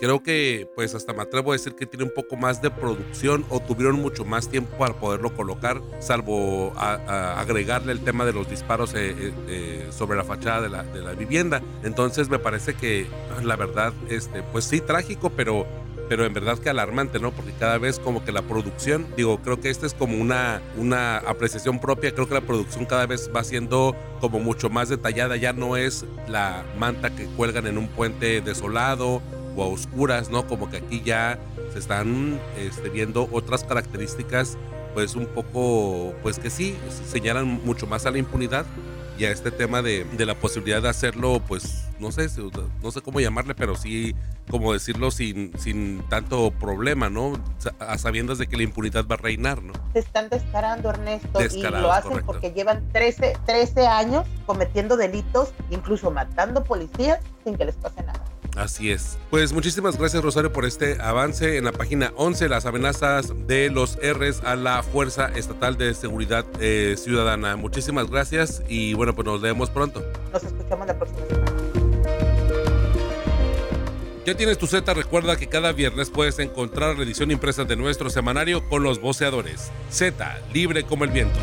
creo 0.00 0.22
que 0.22 0.68
pues 0.74 0.94
hasta 0.94 1.12
me 1.12 1.22
atrevo 1.22 1.52
a 1.52 1.54
decir 1.54 1.74
que 1.74 1.86
tiene 1.86 2.04
un 2.04 2.12
poco 2.14 2.36
más 2.36 2.62
de 2.62 2.70
producción 2.70 3.44
o 3.48 3.60
tuvieron 3.60 3.96
mucho 3.96 4.24
más 4.24 4.48
tiempo 4.48 4.76
para 4.78 4.94
poderlo 4.94 5.34
colocar, 5.34 5.80
salvo 6.00 6.72
agregarle 6.76 7.92
el 7.92 8.00
tema 8.00 8.24
de 8.24 8.32
los 8.32 8.48
disparos 8.48 8.94
eh, 8.94 9.10
eh, 9.10 9.32
eh, 9.48 9.88
sobre 9.90 10.16
la 10.16 10.24
fachada 10.24 10.62
de 10.62 10.68
la, 10.68 10.82
de 10.82 11.02
la 11.02 11.12
vivienda. 11.12 11.62
Entonces 11.82 12.28
me 12.28 12.38
parece 12.38 12.74
que 12.74 13.06
la 13.42 13.56
verdad, 13.56 13.92
este, 14.08 14.42
pues 14.42 14.64
sí, 14.64 14.80
trágico, 14.80 15.30
pero 15.30 15.66
pero 16.10 16.26
en 16.26 16.34
verdad 16.34 16.58
que 16.58 16.68
alarmante, 16.68 17.20
¿no? 17.20 17.30
Porque 17.30 17.52
cada 17.52 17.78
vez 17.78 18.00
como 18.00 18.24
que 18.24 18.32
la 18.32 18.42
producción, 18.42 19.06
digo, 19.16 19.38
creo 19.42 19.60
que 19.60 19.70
esta 19.70 19.86
es 19.86 19.94
como 19.94 20.18
una, 20.20 20.60
una 20.76 21.18
apreciación 21.18 21.78
propia, 21.78 22.12
creo 22.12 22.26
que 22.26 22.34
la 22.34 22.40
producción 22.40 22.84
cada 22.84 23.06
vez 23.06 23.30
va 23.32 23.44
siendo 23.44 23.94
como 24.20 24.40
mucho 24.40 24.70
más 24.70 24.88
detallada, 24.88 25.36
ya 25.36 25.52
no 25.52 25.76
es 25.76 26.04
la 26.26 26.64
manta 26.76 27.14
que 27.14 27.26
cuelgan 27.36 27.68
en 27.68 27.78
un 27.78 27.86
puente 27.86 28.40
desolado 28.40 29.22
o 29.54 29.62
a 29.62 29.68
oscuras, 29.68 30.30
¿no? 30.30 30.48
Como 30.48 30.68
que 30.68 30.78
aquí 30.78 31.00
ya 31.04 31.38
se 31.72 31.78
están 31.78 32.40
este, 32.58 32.88
viendo 32.88 33.28
otras 33.30 33.62
características, 33.62 34.58
pues 34.94 35.14
un 35.14 35.26
poco, 35.26 36.12
pues 36.24 36.40
que 36.40 36.50
sí, 36.50 36.76
señalan 37.08 37.46
mucho 37.64 37.86
más 37.86 38.04
a 38.04 38.10
la 38.10 38.18
impunidad 38.18 38.66
y 39.20 39.26
a 39.26 39.30
este 39.30 39.50
tema 39.50 39.82
de, 39.82 40.04
de 40.04 40.24
la 40.24 40.34
posibilidad 40.34 40.80
de 40.80 40.88
hacerlo, 40.88 41.42
pues 41.46 41.84
no 41.98 42.10
sé, 42.10 42.28
no 42.82 42.90
sé 42.90 43.02
cómo 43.02 43.20
llamarle, 43.20 43.54
pero 43.54 43.76
sí, 43.76 44.14
como 44.50 44.72
decirlo 44.72 45.10
sin, 45.10 45.52
sin 45.58 46.02
tanto 46.08 46.50
problema, 46.52 47.10
¿no? 47.10 47.34
A 47.80 47.98
sabiendas 47.98 48.38
de 48.38 48.46
que 48.46 48.56
la 48.56 48.62
impunidad 48.62 49.04
va 49.06 49.16
a 49.16 49.18
reinar, 49.18 49.62
¿no? 49.62 49.74
Se 49.92 49.98
están 49.98 50.30
descarando, 50.30 50.88
Ernesto, 50.88 51.38
y 51.54 51.60
lo 51.60 51.92
hacen 51.92 52.24
porque 52.24 52.52
llevan 52.52 52.82
13, 52.92 53.36
13 53.44 53.86
años 53.86 54.26
cometiendo 54.46 54.96
delitos, 54.96 55.52
incluso 55.68 56.10
matando 56.10 56.64
policías 56.64 57.20
sin 57.44 57.58
que 57.58 57.66
les 57.66 57.74
pase 57.74 58.02
nada. 58.02 58.09
Así 58.56 58.90
es. 58.90 59.18
Pues 59.30 59.52
muchísimas 59.52 59.96
gracias 59.96 60.22
Rosario 60.22 60.52
por 60.52 60.64
este 60.64 61.00
avance 61.00 61.56
en 61.56 61.64
la 61.64 61.72
página 61.72 62.12
11, 62.16 62.48
las 62.48 62.66
amenazas 62.66 63.32
de 63.46 63.70
los 63.70 63.96
Rs 63.96 64.42
a 64.44 64.56
la 64.56 64.82
Fuerza 64.82 65.26
Estatal 65.34 65.76
de 65.76 65.94
Seguridad 65.94 66.44
eh, 66.60 66.96
Ciudadana. 66.98 67.56
Muchísimas 67.56 68.10
gracias 68.10 68.62
y 68.68 68.94
bueno, 68.94 69.14
pues 69.14 69.26
nos 69.26 69.40
vemos 69.40 69.70
pronto. 69.70 70.04
Nos 70.32 70.44
escuchamos 70.44 70.86
la 70.86 70.98
próxima 70.98 71.26
semana. 71.26 71.52
Ya 74.26 74.36
tienes 74.36 74.58
tu 74.58 74.66
Z, 74.66 74.92
recuerda 74.92 75.36
que 75.36 75.48
cada 75.48 75.72
viernes 75.72 76.10
puedes 76.10 76.38
encontrar 76.38 76.96
la 76.96 77.04
edición 77.04 77.30
impresa 77.30 77.64
de 77.64 77.74
nuestro 77.74 78.10
semanario 78.10 78.68
con 78.68 78.82
los 78.82 79.00
voceadores. 79.00 79.72
Z, 79.90 80.38
libre 80.52 80.84
como 80.84 81.04
el 81.04 81.10
viento. 81.10 81.40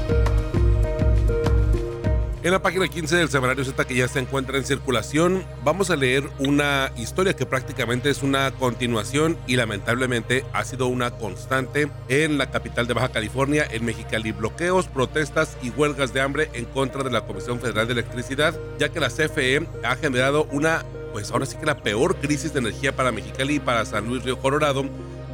En 2.48 2.54
la 2.54 2.62
página 2.62 2.88
15 2.88 3.18
del 3.18 3.28
semanario 3.28 3.66
Z 3.66 3.84
que 3.84 3.94
ya 3.94 4.08
se 4.08 4.20
encuentra 4.20 4.58
en 4.58 4.64
circulación, 4.64 5.44
vamos 5.66 5.90
a 5.90 5.98
leer 5.98 6.24
una 6.40 6.94
historia 6.96 7.36
que 7.36 7.46
prácticamente 7.46 8.10
es 8.10 8.24
una 8.24 8.52
continuación 8.52 9.38
y 9.48 9.58
lamentablemente 9.58 10.46
ha 10.54 10.64
sido 10.64 10.88
una 10.88 11.12
constante 11.12 11.90
en 12.08 12.38
la 12.38 12.50
capital 12.50 12.88
de 12.88 12.94
Baja 12.94 13.10
California, 13.10 13.68
en 13.70 13.84
Mexicali. 13.84 14.32
Bloqueos, 14.32 14.88
protestas 14.88 15.58
y 15.62 15.72
huelgas 15.72 16.14
de 16.14 16.22
hambre 16.22 16.50
en 16.54 16.64
contra 16.64 17.04
de 17.04 17.12
la 17.12 17.26
Comisión 17.26 17.60
Federal 17.60 17.86
de 17.86 17.92
Electricidad, 17.92 18.58
ya 18.80 18.88
que 18.88 19.02
la 19.02 19.10
CFE 19.10 19.68
ha 19.84 19.98
generado 19.98 20.46
una, 20.50 20.86
pues 21.12 21.30
ahora 21.32 21.46
sí 21.46 21.58
que 21.58 21.66
la 21.66 21.84
peor 21.84 22.16
crisis 22.16 22.54
de 22.54 22.60
energía 22.60 22.96
para 22.96 23.12
Mexicali 23.12 23.56
y 23.56 23.60
para 23.60 23.84
San 23.84 24.08
Luis 24.08 24.24
Río 24.24 24.40
Colorado, 24.40 24.86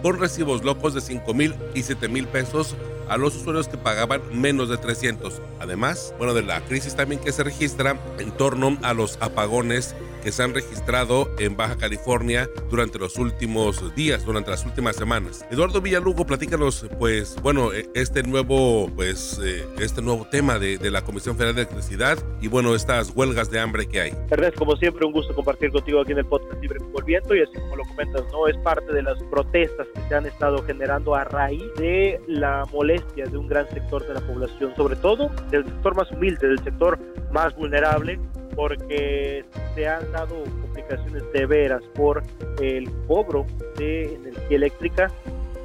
con 0.02 0.20
recibos 0.20 0.64
locos 0.64 0.96
de 0.96 1.02
5 1.02 1.32
mil 1.36 1.54
y 1.76 1.84
7 1.84 2.08
mil 2.08 2.28
pesos 2.28 2.76
a 3.10 3.18
los 3.18 3.36
usuarios 3.36 3.68
que 3.68 3.78
pagaban 3.78 4.22
menos 4.32 4.70
de 4.70 4.78
300. 4.78 5.42
Además, 5.60 6.14
bueno, 6.18 6.34
de 6.34 6.44
la 6.44 6.62
crisis 6.62 6.96
también 6.96 7.22
que 7.22 7.32
se 7.32 7.44
registra 7.44 8.00
en 8.20 8.32
torno 8.32 8.78
a 8.82 8.94
los 8.94 9.18
apagones 9.22 9.96
que 10.24 10.32
se 10.32 10.42
han 10.42 10.54
registrado 10.54 11.30
en 11.38 11.58
Baja 11.58 11.78
California 11.78 12.50
durante 12.70 12.98
los 12.98 13.18
últimos 13.18 13.94
días, 13.96 14.26
durante 14.26 14.52
las 14.52 14.66
últimas 14.66 14.96
semanas. 14.96 15.46
Eduardo 15.52 15.82
Villalugo, 15.82 16.26
platícanos, 16.26 16.88
pues, 16.98 17.36
bueno, 17.42 17.74
e, 17.74 17.90
este 17.94 18.24
nuevo, 18.24 18.90
pues, 18.96 19.40
eh, 19.44 19.66
este 19.80 20.02
nuevo 20.02 20.26
tema 20.32 20.60
de, 20.60 20.78
de, 20.78 20.92
la 20.92 21.04
Comisión 21.04 21.36
Federal 21.36 21.56
de 21.56 21.64
Electricidad 21.64 22.18
y, 22.42 22.48
bueno, 22.48 22.74
estas 22.74 23.12
huelgas 23.16 23.52
de 23.52 23.60
hambre 23.60 23.88
que 23.88 24.02
hay. 24.02 24.14
Ernest, 24.30 24.58
como 24.58 24.76
siempre, 24.78 25.06
un 25.06 25.12
gusto 25.12 25.36
compartir 25.36 25.72
contigo 25.72 26.02
aquí 26.02 26.14
en 26.14 26.20
el 26.20 26.26
podcast 26.26 26.62
Libre 26.62 26.80
Viento 27.06 27.36
y 27.36 27.42
así 27.42 27.54
como 27.54 27.76
lo 27.76 27.84
comentas, 27.84 28.24
no 28.32 28.48
es 28.48 28.56
parte 28.58 28.94
de 28.94 29.04
las 29.04 29.22
protestas 29.24 29.88
que 29.94 30.02
se 30.08 30.16
han 30.16 30.26
estado 30.26 30.64
generando 30.64 31.16
a 31.16 31.26
raíz 31.26 31.64
de 31.78 32.22
la 32.28 32.66
molestia 32.72 33.26
de 33.26 33.38
un 33.38 33.48
gran 33.48 33.70
sector 33.70 34.08
de 34.08 34.14
la 34.14 34.22
población, 34.22 34.74
sobre 34.76 34.96
todo 34.96 35.30
del 35.52 35.66
sector 35.66 35.96
más 35.96 36.10
humilde, 36.12 36.48
del 36.48 36.64
sector 36.64 36.98
más 37.32 37.54
vulnerable 37.56 38.20
porque 38.56 39.46
se 39.76 39.88
han 39.88 40.12
dado 40.12 40.44
complicaciones 40.62 41.24
severas 41.32 41.84
por 41.96 42.24
el 42.62 42.90
cobro 43.08 43.46
de 43.78 44.16
energía 44.16 44.58
eléctrica, 44.58 45.12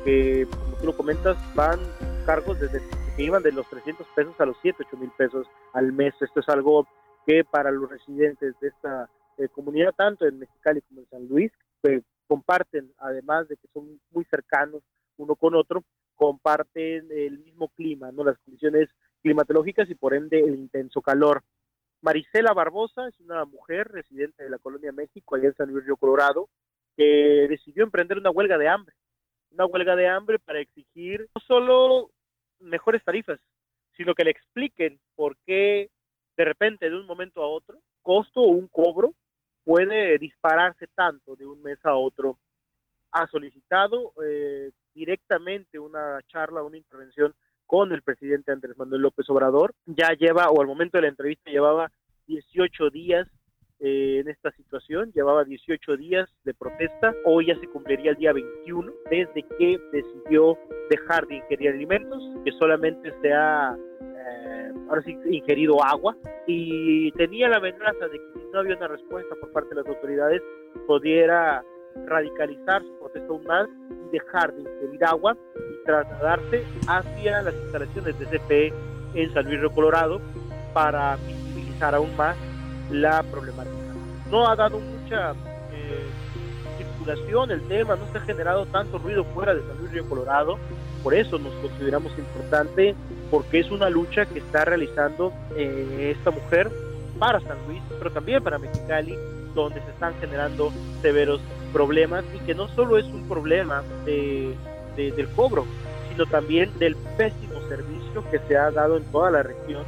que 0.05 0.47
como 0.51 0.77
tú 0.77 0.87
lo 0.87 0.97
comentas, 0.97 1.37
van 1.55 1.79
cargos 2.27 2.59
que 3.17 3.23
iban 3.23 3.43
de 3.43 3.53
los 3.53 3.69
300 3.69 4.07
pesos 4.15 4.35
a 4.39 4.47
los 4.47 4.57
7, 4.63 4.85
8 4.87 4.97
mil 4.97 5.11
pesos 5.17 5.47
al 5.73 5.93
mes. 5.93 6.15
Esto 6.21 6.41
es 6.41 6.49
algo 6.49 6.87
que 7.27 7.45
para 7.45 7.71
los 7.71 7.91
residentes 7.91 8.55
de 8.61 8.69
esta 8.69 9.09
eh, 9.39 9.49
comunidad, 9.49 9.93
tanto 9.97 10.27
en 10.27 10.39
Mexicali 10.39 10.81
como 10.83 11.01
en 11.01 11.09
San 11.09 11.29
Luis, 11.29 11.53
comparten, 12.27 12.93
además 12.99 13.49
de 13.49 13.57
que 13.57 13.69
son 13.73 14.01
muy 14.11 14.25
cercanos 14.25 14.83
uno 15.17 15.35
con 15.35 15.55
otro, 15.55 15.85
comparten 16.15 17.09
el 17.11 17.39
mismo 17.39 17.69
clima, 17.69 18.13
no 18.13 18.25
las 18.25 18.39
condiciones 18.39 18.89
climatológicas 19.23 19.89
y 19.91 19.95
por 19.95 20.15
ende 20.15 20.41
el 20.41 20.55
intenso 20.55 21.01
calor. 21.01 21.43
Marisela 22.01 22.53
Barbosa 22.53 23.09
es 23.09 23.19
una 23.21 23.45
mujer 23.45 23.89
residente 23.89 24.45
de 24.45 24.51
la 24.51 24.59
colonia 24.59 24.93
México, 24.93 25.35
allá 25.35 25.49
en 25.49 25.55
San 25.55 25.71
Luis 25.71 25.85
Río 25.85 25.97
Colorado, 25.97 26.49
que 26.97 27.47
decidió 27.49 27.85
emprender 27.85 28.19
una 28.19 28.31
huelga 28.31 28.59
de 28.59 28.69
hambre. 28.69 28.95
Una 29.51 29.67
huelga 29.67 29.97
de 29.97 30.09
hambre 30.09 30.39
para 30.39 30.61
exigir 30.61 31.29
no 31.35 31.41
solo 31.47 32.11
mejores 32.61 33.03
tarifas, 33.05 33.41
sino 33.97 34.15
que 34.15 34.25
le 34.25 34.31
expliquen 34.31 35.01
por 35.17 35.37
qué 35.47 35.91
de 36.39 36.45
repente, 36.45 36.89
de 36.89 36.97
un 36.97 37.05
momento 37.05 37.43
a 37.43 37.49
otro, 37.49 37.81
costo 38.01 38.41
o 38.41 38.51
un 38.51 38.69
cobro 38.69 39.13
puede 39.65 40.17
dispararse 40.19 40.87
tanto 40.95 41.35
de 41.35 41.45
un 41.45 41.61
mes 41.63 41.85
a 41.85 41.97
otro. 41.97 42.39
Ha 43.11 43.27
solicitado 43.27 44.13
eh, 44.25 44.71
directamente 44.95 45.81
una 45.81 46.21
charla, 46.29 46.63
una 46.63 46.77
intervención 46.77 47.35
con 47.69 47.93
el 47.93 48.03
presidente 48.03 48.51
Andrés 48.51 48.77
Manuel 48.77 49.03
López 49.03 49.29
Obrador. 49.31 49.75
Ya 49.87 50.15
lleva, 50.19 50.49
o 50.51 50.61
al 50.61 50.67
momento 50.67 50.99
de 50.99 51.03
la 51.03 51.09
entrevista, 51.09 51.51
llevaba 51.51 51.93
18 52.27 52.91
días 52.91 53.29
eh, 53.79 54.21
en 54.21 54.29
esta 54.29 54.51
situación, 54.53 55.13
llevaba 55.13 55.45
18 55.45 55.97
días 55.99 56.29
de 56.45 56.55
protesta, 56.55 57.15
hoy 57.27 57.47
ya 57.47 57.61
se 57.61 57.69
cumpliría 57.69 58.13
el 58.13 58.17
día 58.17 58.33
21, 58.33 58.91
desde 59.11 59.43
que 59.59 59.79
decidió 59.93 60.59
dejar 60.91 61.27
de 61.27 61.37
ingerir 61.37 61.71
alimentos, 61.71 62.21
que 62.43 62.53
solamente 62.53 63.13
se 63.21 63.33
ha 63.35 63.77
eh, 63.77 64.73
ahora 64.89 65.03
sí 65.03 65.17
ingerido 65.31 65.85
agua. 65.85 66.17
Y 66.47 67.13
tenía 67.13 67.49
la 67.49 67.59
amenaza 67.59 68.09
de 68.09 68.19
que 68.19 68.41
si 68.41 68.47
no 68.51 68.61
había 68.61 68.77
una 68.79 68.89
respuesta 68.89 69.35
por 69.37 69.53
parte 69.53 69.75
de 69.75 69.83
las 69.83 69.87
autoridades, 69.87 70.43
pudiera 70.87 71.63
radicalizar 72.07 72.83
su 72.83 72.99
protesta 72.99 73.29
aún 73.29 73.45
más 73.45 73.69
y 73.91 74.11
dejar 74.13 74.55
de 74.55 74.63
ingerir 74.63 75.05
agua 75.05 75.37
trasladarse 75.89 76.67
hacia 76.87 77.41
las 77.41 77.55
instalaciones 77.55 78.19
de 78.19 78.27
CPE 78.27 78.75
en 79.15 79.33
San 79.33 79.47
Luis 79.47 79.59
Río 79.59 79.71
Colorado 79.71 80.21
para 80.75 81.17
visibilizar 81.17 81.95
aún 81.95 82.15
más 82.15 82.37
la 82.91 83.23
problemática. 83.23 83.75
No 84.31 84.47
ha 84.47 84.55
dado 84.55 84.81
mucha 84.81 85.33
eh, 85.73 86.07
circulación 86.77 87.51
el 87.53 87.67
tema, 87.69 87.97
no 87.97 88.07
se 88.13 88.19
ha 88.19 88.21
generado 88.21 88.67
tanto 88.67 88.99
ruido 88.99 89.25
fuera 89.25 89.55
de 89.55 89.63
San 89.63 89.79
Luis 89.79 89.91
Río 89.93 90.07
Colorado, 90.11 90.59
por 91.03 91.15
eso 91.15 91.39
nos 91.39 91.55
consideramos 91.55 92.13
importante 92.19 92.95
porque 93.31 93.61
es 93.61 93.71
una 93.71 93.89
lucha 93.89 94.27
que 94.27 94.41
está 94.41 94.67
realizando 94.67 95.33
eh, 95.57 96.15
esta 96.15 96.31
mujer 96.31 96.71
para 97.19 97.41
San 97.41 97.57
Luis, 97.67 97.81
pero 97.97 98.11
también 98.11 98.45
para 98.45 98.59
Mexicali, 98.59 99.17
donde 99.55 99.81
se 99.81 99.91
están 99.91 100.13
generando 100.21 100.71
severos 101.01 101.41
problemas 101.73 102.25
y 102.35 102.41
que 102.41 102.55
no 102.55 102.69
solo 102.69 102.99
es 102.99 103.07
un 103.07 103.27
problema 103.27 103.83
de, 104.05 104.55
del 104.99 105.29
cobro, 105.31 105.67
sino 106.11 106.27
también 106.27 106.71
del 106.79 106.97
pésimo 107.17 107.61
servicio 107.69 108.25
que 108.31 108.41
se 108.49 108.57
ha 108.57 108.71
dado 108.71 108.97
en 108.97 109.05
toda 109.05 109.31
la 109.31 109.43
región 109.43 109.85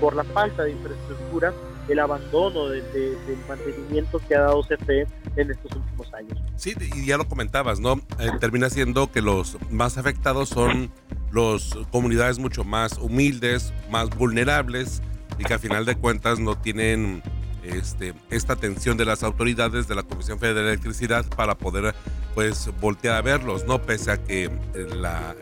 por 0.00 0.14
la 0.16 0.24
falta 0.24 0.64
de 0.64 0.72
infraestructura, 0.72 1.52
el 1.88 1.98
abandono 1.98 2.68
del 2.68 3.14
mantenimiento 3.48 4.20
que 4.26 4.34
ha 4.34 4.42
dado 4.42 4.62
CFE 4.62 5.06
en 5.36 5.50
estos 5.50 5.72
últimos 5.76 6.12
años. 6.14 6.38
Sí, 6.56 6.74
y 6.94 7.06
ya 7.06 7.16
lo 7.16 7.28
comentabas, 7.28 7.80
¿no? 7.80 7.94
Eh, 8.18 8.30
termina 8.40 8.70
siendo 8.70 9.10
que 9.10 9.20
los 9.20 9.58
más 9.70 9.98
afectados 9.98 10.48
son 10.48 10.90
las 11.32 11.74
comunidades 11.90 12.38
mucho 12.38 12.64
más 12.64 12.98
humildes, 12.98 13.72
más 13.90 14.10
vulnerables 14.10 15.02
y 15.38 15.44
que 15.44 15.54
al 15.54 15.60
final 15.60 15.84
de 15.84 15.96
cuentas 15.96 16.38
no 16.38 16.56
tienen 16.56 17.22
este, 17.62 18.14
esta 18.30 18.54
atención 18.54 18.96
de 18.96 19.04
las 19.04 19.22
autoridades 19.22 19.88
de 19.88 19.94
la 19.94 20.02
Comisión 20.02 20.38
Federal 20.38 20.64
de 20.64 20.72
Electricidad 20.72 21.24
para 21.36 21.56
poder 21.56 21.94
pues 22.34 22.70
voltear 22.80 23.16
a 23.16 23.22
verlos, 23.22 23.64
¿no? 23.66 23.82
Pese 23.82 24.10
a 24.12 24.22
que 24.22 24.50
la, 24.96 25.34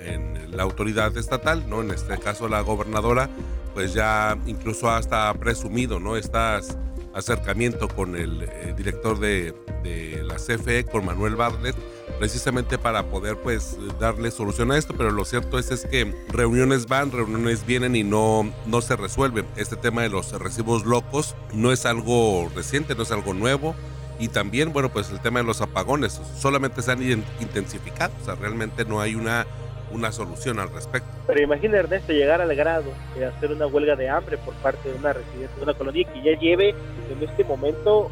autoridad 0.59 1.17
estatal, 1.17 1.69
¿no? 1.69 1.81
En 1.81 1.91
este 1.91 2.19
caso 2.19 2.49
la 2.49 2.61
gobernadora, 2.61 3.31
pues 3.75 3.95
ya 3.95 4.37
incluso 4.47 4.91
hasta 4.91 5.33
presumido, 5.35 5.99
¿no? 6.01 6.17
Estas 6.17 6.77
acercamiento 7.15 7.89
con 7.89 8.15
el 8.15 8.43
eh, 8.43 8.75
director 8.77 9.19
de, 9.19 9.55
de, 9.83 10.23
la 10.23 10.37
CFE, 10.37 10.85
con 10.85 11.05
Manuel 11.05 11.35
Bartlett, 11.35 11.75
precisamente 12.19 12.79
para 12.79 13.07
poder 13.07 13.37
pues 13.37 13.77
darle 13.99 14.31
solución 14.31 14.71
a 14.71 14.79
esto, 14.79 14.95
pero 14.97 15.11
lo 15.11 15.25
cierto 15.25 15.59
es, 15.59 15.71
es 15.71 15.87
que 15.87 16.15
reuniones 16.29 16.87
van, 16.87 17.11
reuniones 17.11 17.67
vienen 17.67 17.97
y 17.97 18.05
no, 18.05 18.53
no 18.67 18.81
se 18.81 18.97
resuelve. 18.97 19.45
Este 19.57 19.77
tema 19.77 20.03
de 20.03 20.11
los 20.11 20.31
recibos 20.39 20.85
locos 20.85 21.35
no 21.53 21.73
es 21.73 21.87
algo 21.87 22.49
reciente, 22.55 22.95
no 22.95 23.03
es 23.03 23.11
algo 23.11 23.35
nuevo. 23.35 23.75
Y 24.21 24.29
también, 24.29 24.73
bueno, 24.73 24.91
pues 24.91 25.11
el 25.11 25.19
tema 25.21 25.41
de 25.41 25.47
los 25.47 25.61
apagones 25.61 26.21
solamente 26.39 26.83
se 26.83 26.93
han 26.93 27.03
intensificado, 27.41 28.13
o 28.21 28.25
sea, 28.25 28.35
realmente 28.37 28.85
no 28.85 29.01
hay 29.01 29.15
una 29.15 29.47
una 29.93 30.13
solución 30.13 30.59
al 30.59 30.73
respecto. 30.73 31.09
Pero 31.27 31.43
imagina 31.43 31.79
Ernesto 31.79 32.13
llegar 32.13 32.41
al 32.41 32.55
grado 32.55 32.91
de 33.17 33.27
hacer 33.27 33.51
una 33.53 33.67
huelga 33.67 33.97
de 33.97 34.09
hambre 34.09 34.39
por 34.39 34.55
parte 34.55 34.89
de 34.89 34.97
una 34.97 35.13
residencia, 35.13 35.57
de 35.57 35.63
una 35.63 35.75
colonia 35.75 36.05
que 36.13 36.23
ya 36.23 36.39
lleve 36.39 36.71
en 36.71 37.29
este 37.29 37.45
momento, 37.45 38.11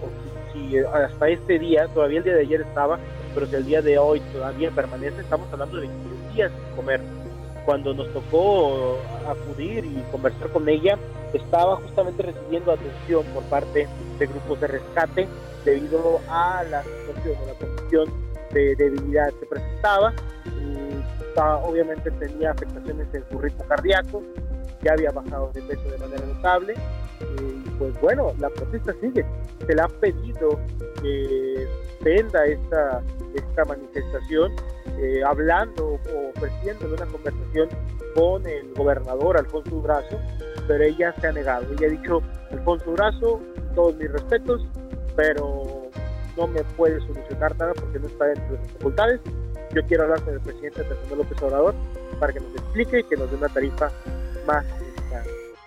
si, 0.53 0.79
hasta 0.79 1.29
este 1.29 1.59
día, 1.59 1.87
todavía 1.89 2.19
el 2.19 2.25
día 2.25 2.35
de 2.35 2.41
ayer 2.41 2.61
estaba, 2.63 2.99
pero 3.35 3.47
si 3.47 3.55
el 3.55 3.65
día 3.65 3.83
de 3.83 3.99
hoy 3.99 4.21
todavía 4.33 4.71
permanece, 4.71 5.21
estamos 5.21 5.53
hablando 5.53 5.77
de 5.77 5.87
21 5.87 6.35
días 6.35 6.53
sin 6.53 6.77
comer. 6.77 7.01
Cuando 7.69 7.93
nos 7.93 8.11
tocó 8.15 8.97
acudir 9.29 9.85
y 9.85 10.03
conversar 10.11 10.49
con 10.53 10.67
ella, 10.71 10.99
estaba 11.35 11.77
justamente 11.77 12.23
recibiendo 12.23 12.73
atención 12.73 13.27
por 13.35 13.43
parte 13.45 13.87
de 14.19 14.27
grupos 14.27 14.59
de 14.63 14.69
rescate 14.69 15.29
debido 15.67 16.19
a 16.31 16.65
la 16.65 16.83
situación, 16.83 17.37
a 17.43 17.47
la 17.53 17.55
condición 17.59 18.09
de 18.55 18.75
debilidad 18.75 19.29
que 19.35 19.45
presentaba 19.45 20.15
obviamente 21.63 22.11
tenía 22.13 22.51
afectaciones 22.51 23.07
en 23.13 23.25
su 23.31 23.39
ritmo 23.39 23.65
cardíaco, 23.67 24.23
ya 24.83 24.93
había 24.93 25.11
bajado 25.11 25.51
de 25.53 25.63
peso 25.63 25.89
de 25.91 25.99
manera 25.99 26.27
notable. 26.27 26.75
Y 27.21 27.69
pues 27.79 28.01
bueno, 28.01 28.33
la 28.39 28.49
protesta 28.51 28.95
sigue. 29.01 29.25
Se 29.67 29.75
le 29.75 29.83
ha 29.83 29.89
pedido 29.89 30.59
que 31.03 31.69
venda 32.01 32.45
esta, 32.45 33.03
esta 33.35 33.65
manifestación 33.65 34.53
eh, 35.01 35.23
hablando 35.25 36.01
o 36.13 36.31
ofreciendo 36.35 36.87
una 36.95 37.07
conversación 37.07 37.69
con 38.15 38.47
el 38.47 38.73
gobernador 38.75 39.37
Alfonso 39.39 39.71
Durazo, 39.71 40.19
pero 40.67 40.85
ella 40.85 41.15
se 41.21 41.29
ha 41.29 41.33
negado. 41.33 41.67
Ella 41.73 41.87
ha 41.87 41.91
dicho, 41.91 42.23
Alfonso 42.51 42.91
Durazo, 42.91 43.41
todos 43.75 43.97
mis 43.97 44.11
respetos, 44.11 44.67
pero 45.17 45.91
no 46.37 46.47
me 46.47 46.63
puede 46.77 47.01
solucionar 47.01 47.57
nada 47.57 47.73
porque 47.75 47.99
no 47.99 48.07
está 48.07 48.27
dentro 48.27 48.57
de 48.57 48.65
sus 48.65 48.73
facultades 48.75 49.21
yo 49.75 49.87
quiero 49.87 50.05
hablar 50.05 50.23
con 50.23 50.35
el 50.35 50.41
presidente 50.41 50.81
Andrés 50.81 50.99
López 51.11 51.43
Obrador 51.43 51.75
para 52.19 52.33
que 52.33 52.41
nos 52.41 52.53
explique 52.55 53.01
y 53.01 53.05
que 53.05 53.17
nos 53.17 53.31
dé 53.31 53.37
una 53.37 53.49
tarifa 53.49 53.91
más 54.47 54.65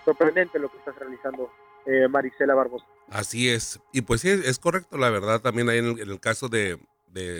sorprendente 0.04 0.58
lo 0.58 0.68
que 0.70 0.78
está 0.78 0.92
realizando 0.92 1.50
eh, 1.86 2.06
Barbosa. 2.08 2.84
Así 3.10 3.48
es. 3.48 3.80
Y 3.92 4.02
pues 4.02 4.20
sí, 4.20 4.30
es 4.30 4.58
correcto, 4.58 4.98
la 4.98 5.10
verdad, 5.10 5.40
también 5.40 5.68
ahí 5.68 5.78
en 5.78 5.98
el, 5.98 6.20
caso 6.20 6.48
de, 6.48 6.78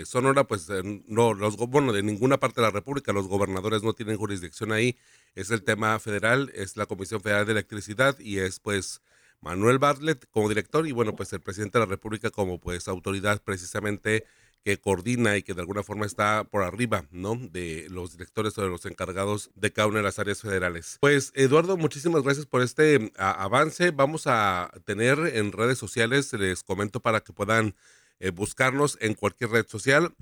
Sonora, 0.05 0.45
pues 0.45 0.67
no, 1.07 1.33
los, 1.33 1.57
bueno, 1.57 1.93
de 1.93 2.03
ninguna 2.03 2.39
parte 2.39 2.61
de 2.61 2.67
la 2.67 2.71
República, 2.71 3.13
los 3.13 3.27
gobernadores 3.27 3.83
no 3.83 3.93
tienen 3.93 4.17
jurisdicción 4.17 4.71
ahí. 4.71 4.97
Es 5.35 5.51
el 5.51 5.63
tema 5.63 5.99
federal, 5.99 6.51
es 6.53 6.77
la 6.77 6.85
Comisión 6.85 7.21
Federal 7.21 7.45
de 7.45 7.53
Electricidad 7.53 8.17
y 8.19 8.39
es 8.39 8.59
pues 8.59 9.01
Manuel 9.41 9.79
Bartlett 9.79 10.25
como 10.31 10.47
director 10.47 10.87
y 10.87 10.91
bueno, 10.91 11.15
pues 11.15 11.33
el 11.33 11.41
presidente 11.41 11.77
de 11.77 11.85
la 11.85 11.89
República 11.89 12.29
como 12.29 12.59
pues 12.59 12.87
autoridad 12.87 13.41
precisamente 13.43 14.25
que 14.63 14.79
coordina 14.79 15.35
y 15.35 15.43
que 15.43 15.53
de 15.53 15.61
alguna 15.61 15.83
forma 15.83 16.05
está 16.05 16.45
por 16.45 16.63
arriba, 16.63 17.05
¿no? 17.11 17.35
De 17.35 17.87
los 17.89 18.13
directores 18.13 18.57
o 18.57 18.61
de 18.61 18.69
los 18.69 18.85
encargados 18.85 19.51
de 19.55 19.73
cada 19.73 19.87
una 19.89 19.97
de 19.97 20.03
las 20.03 20.19
áreas 20.19 20.41
federales. 20.41 20.97
Pues 21.01 21.31
Eduardo, 21.35 21.75
muchísimas 21.75 22.23
gracias 22.23 22.45
por 22.45 22.61
este 22.61 23.11
avance. 23.17 23.91
Vamos 23.91 24.23
a 24.25 24.71
tener 24.85 25.19
en 25.35 25.51
redes 25.51 25.77
sociales, 25.77 26.31
les 26.33 26.63
comento 26.63 27.01
para 27.01 27.19
que 27.19 27.33
puedan 27.33 27.75
eh, 28.19 28.31
buscarnos 28.31 28.97
en 29.01 29.13
cualquier 29.13 29.51
red 29.51 29.67
social, 29.67 30.13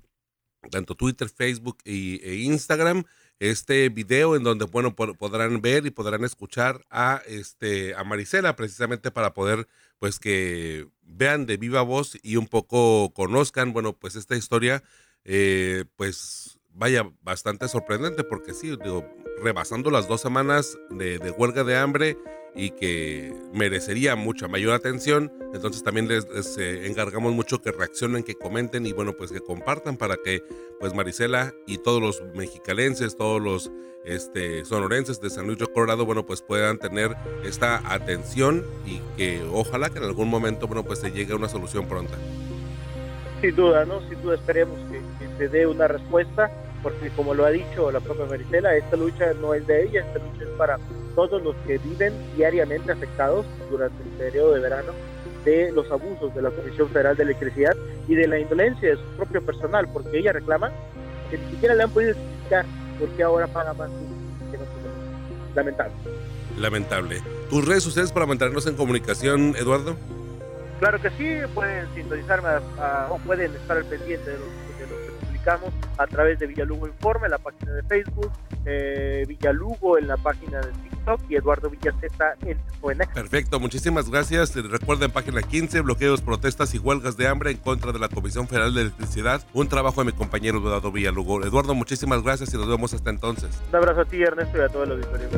tanto 0.69 0.95
Twitter, 0.95 1.29
Facebook 1.29 1.77
y, 1.83 2.21
e 2.23 2.35
Instagram 2.35 3.03
este 3.41 3.89
video 3.89 4.35
en 4.35 4.43
donde 4.43 4.65
bueno 4.65 4.95
podrán 4.95 5.61
ver 5.61 5.87
y 5.87 5.89
podrán 5.89 6.23
escuchar 6.23 6.85
a 6.91 7.23
este 7.25 7.95
a 7.95 8.03
Marisela 8.03 8.55
precisamente 8.55 9.09
para 9.09 9.33
poder 9.33 9.67
pues 9.97 10.19
que 10.19 10.87
vean 11.01 11.47
de 11.47 11.57
viva 11.57 11.81
voz 11.81 12.19
y 12.21 12.35
un 12.35 12.45
poco 12.45 13.11
conozcan 13.15 13.73
bueno 13.73 13.93
pues 13.93 14.15
esta 14.15 14.35
historia 14.35 14.83
eh, 15.25 15.85
pues 15.95 16.59
vaya 16.69 17.11
bastante 17.23 17.67
sorprendente 17.67 18.23
porque 18.23 18.53
sí 18.53 18.77
digo 18.83 19.11
rebasando 19.41 19.89
las 19.89 20.07
dos 20.07 20.21
semanas 20.21 20.77
de 20.91 21.33
huelga 21.35 21.63
de 21.63 21.77
hambre 21.77 22.17
y 22.55 22.71
que 22.71 23.33
merecería 23.53 24.15
mucha 24.15 24.47
mayor 24.47 24.73
atención. 24.73 25.31
Entonces 25.53 25.83
también 25.83 26.07
les, 26.07 26.25
eh, 26.57 26.87
encargamos 26.87 27.33
mucho 27.33 27.61
que 27.61 27.71
reaccionen, 27.71 28.23
que 28.23 28.35
comenten 28.35 28.85
y 28.85 28.93
bueno, 28.93 29.13
pues 29.13 29.31
que 29.31 29.39
compartan 29.39 29.97
para 29.97 30.17
que 30.17 30.43
pues 30.79 30.93
Marisela 30.93 31.53
y 31.67 31.77
todos 31.77 32.01
los 32.01 32.23
mexicalenses, 32.33 33.15
todos 33.15 33.41
los 33.41 33.71
este, 34.03 34.65
sonorenses 34.65 35.21
de 35.21 35.29
San 35.29 35.45
Luis 35.45 35.59
de 35.59 35.67
Colorado, 35.67 36.05
bueno, 36.05 36.25
pues 36.25 36.41
puedan 36.41 36.77
tener 36.79 37.15
esta 37.43 37.81
atención 37.93 38.65
y 38.85 38.99
que 39.15 39.41
ojalá 39.51 39.89
que 39.89 39.99
en 39.99 40.05
algún 40.05 40.29
momento, 40.29 40.67
bueno, 40.67 40.83
pues 40.83 40.99
se 40.99 41.11
llegue 41.11 41.33
a 41.33 41.35
una 41.35 41.49
solución 41.49 41.87
pronta. 41.87 42.15
Sin 43.41 43.55
duda, 43.55 43.85
¿no? 43.85 44.01
Sin 44.07 44.21
duda 44.21 44.35
esperemos 44.35 44.79
que, 44.89 45.01
que 45.19 45.37
se 45.37 45.47
dé 45.49 45.67
una 45.67 45.87
respuesta 45.87 46.51
porque 46.81 47.09
como 47.11 47.33
lo 47.33 47.45
ha 47.45 47.51
dicho 47.51 47.91
la 47.91 47.99
propia 47.99 48.25
Marisela, 48.25 48.75
esta 48.75 48.95
lucha 48.95 49.33
no 49.39 49.53
es 49.53 49.65
de 49.67 49.83
ella, 49.83 50.01
esta 50.01 50.19
lucha 50.19 50.43
es 50.43 50.49
para 50.57 50.79
todos 51.15 51.41
los 51.43 51.55
que 51.67 51.77
viven 51.77 52.13
diariamente 52.35 52.91
afectados 52.91 53.45
durante 53.69 54.01
el 54.03 54.09
periodo 54.09 54.53
de 54.53 54.59
verano 54.59 54.93
de 55.45 55.71
los 55.71 55.89
abusos 55.91 56.33
de 56.35 56.41
la 56.41 56.51
Comisión 56.51 56.89
Federal 56.89 57.15
de 57.17 57.23
Electricidad 57.23 57.75
y 58.07 58.15
de 58.15 58.27
la 58.27 58.39
indolencia 58.39 58.89
de 58.89 58.95
su 58.95 59.03
propio 59.17 59.41
personal, 59.41 59.87
porque 59.91 60.19
ella 60.19 60.33
reclama 60.33 60.71
que 61.29 61.37
ni 61.37 61.51
siquiera 61.51 61.75
le 61.75 61.83
han 61.83 61.91
podido 61.91 62.11
explicar 62.11 62.65
por 62.99 63.09
qué 63.09 63.23
ahora 63.23 63.47
paga 63.47 63.73
más 63.73 63.89
que 64.51 64.57
no 64.57 64.63
Lamentable. 65.55 65.93
Lamentable. 66.57 67.21
¿Tus 67.49 67.67
redes 67.67 67.83
sociales 67.83 68.11
para 68.11 68.25
mantenernos 68.25 68.67
en 68.67 68.75
comunicación, 68.75 69.55
Eduardo? 69.57 69.95
Claro 70.79 71.01
que 71.01 71.09
sí, 71.11 71.29
pueden 71.53 71.87
sintonizarme 71.93 72.49
o 73.09 73.17
pueden 73.19 73.53
estar 73.55 73.77
al 73.77 73.85
pendiente 73.85 74.31
de 74.31 74.37
los 74.37 74.61
a 75.97 76.07
través 76.07 76.39
de 76.39 76.47
Villalugo 76.47 76.87
Informe, 76.87 77.27
la 77.27 77.37
página 77.37 77.73
de 77.73 77.83
Facebook, 77.83 78.31
eh, 78.65 79.25
Villalugo 79.27 79.97
en 79.97 80.07
la 80.07 80.17
página 80.17 80.61
de 80.61 80.71
TikTok 81.01 81.21
y 81.29 81.35
Eduardo 81.35 81.69
Villaceta 81.69 82.35
en 82.45 82.57
ONX. 82.81 83.07
Perfecto, 83.13 83.59
muchísimas 83.59 84.09
gracias. 84.09 84.55
Recuerden 84.55 85.11
página 85.11 85.41
15, 85.41 85.81
bloqueos, 85.81 86.21
protestas 86.21 86.73
y 86.73 86.79
huelgas 86.79 87.17
de 87.17 87.27
hambre 87.27 87.51
en 87.51 87.57
contra 87.57 87.91
de 87.91 87.99
la 87.99 88.09
Comisión 88.09 88.47
Federal 88.47 88.73
de 88.73 88.81
Electricidad. 88.81 89.41
Un 89.53 89.67
trabajo 89.67 90.01
de 90.01 90.11
mi 90.11 90.17
compañero 90.17 90.59
Eduardo 90.59 90.91
Villalugo. 90.91 91.43
Eduardo, 91.43 91.75
muchísimas 91.75 92.23
gracias 92.23 92.53
y 92.53 92.57
nos 92.57 92.67
vemos 92.67 92.93
hasta 92.93 93.09
entonces. 93.09 93.61
Un 93.69 93.75
abrazo 93.75 94.01
a 94.01 94.05
ti, 94.05 94.21
Ernesto, 94.21 94.57
y 94.57 94.61
a 94.61 94.69
todo 94.69 94.83
el 94.83 94.91
auditorio. 94.91 95.29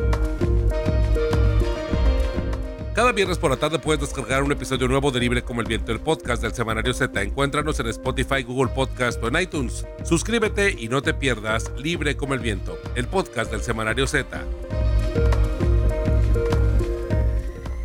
Cada 2.94 3.10
viernes 3.10 3.38
por 3.38 3.50
la 3.50 3.56
tarde 3.56 3.80
puedes 3.80 4.00
descargar 4.00 4.44
un 4.44 4.52
episodio 4.52 4.86
nuevo 4.86 5.10
de 5.10 5.18
Libre 5.18 5.42
como 5.42 5.60
el 5.60 5.66
Viento, 5.66 5.90
el 5.90 5.98
podcast 5.98 6.40
del 6.40 6.54
Semanario 6.54 6.94
Z. 6.94 7.22
Encuéntranos 7.22 7.80
en 7.80 7.88
Spotify, 7.88 8.44
Google 8.44 8.72
Podcast 8.72 9.20
o 9.20 9.26
en 9.26 9.42
iTunes. 9.42 9.84
Suscríbete 10.04 10.76
y 10.78 10.88
no 10.88 11.02
te 11.02 11.12
pierdas 11.12 11.72
Libre 11.76 12.16
como 12.16 12.34
el 12.34 12.40
Viento, 12.40 12.78
el 12.94 13.08
podcast 13.08 13.50
del 13.50 13.62
Semanario 13.62 14.06
Z. 14.06 14.44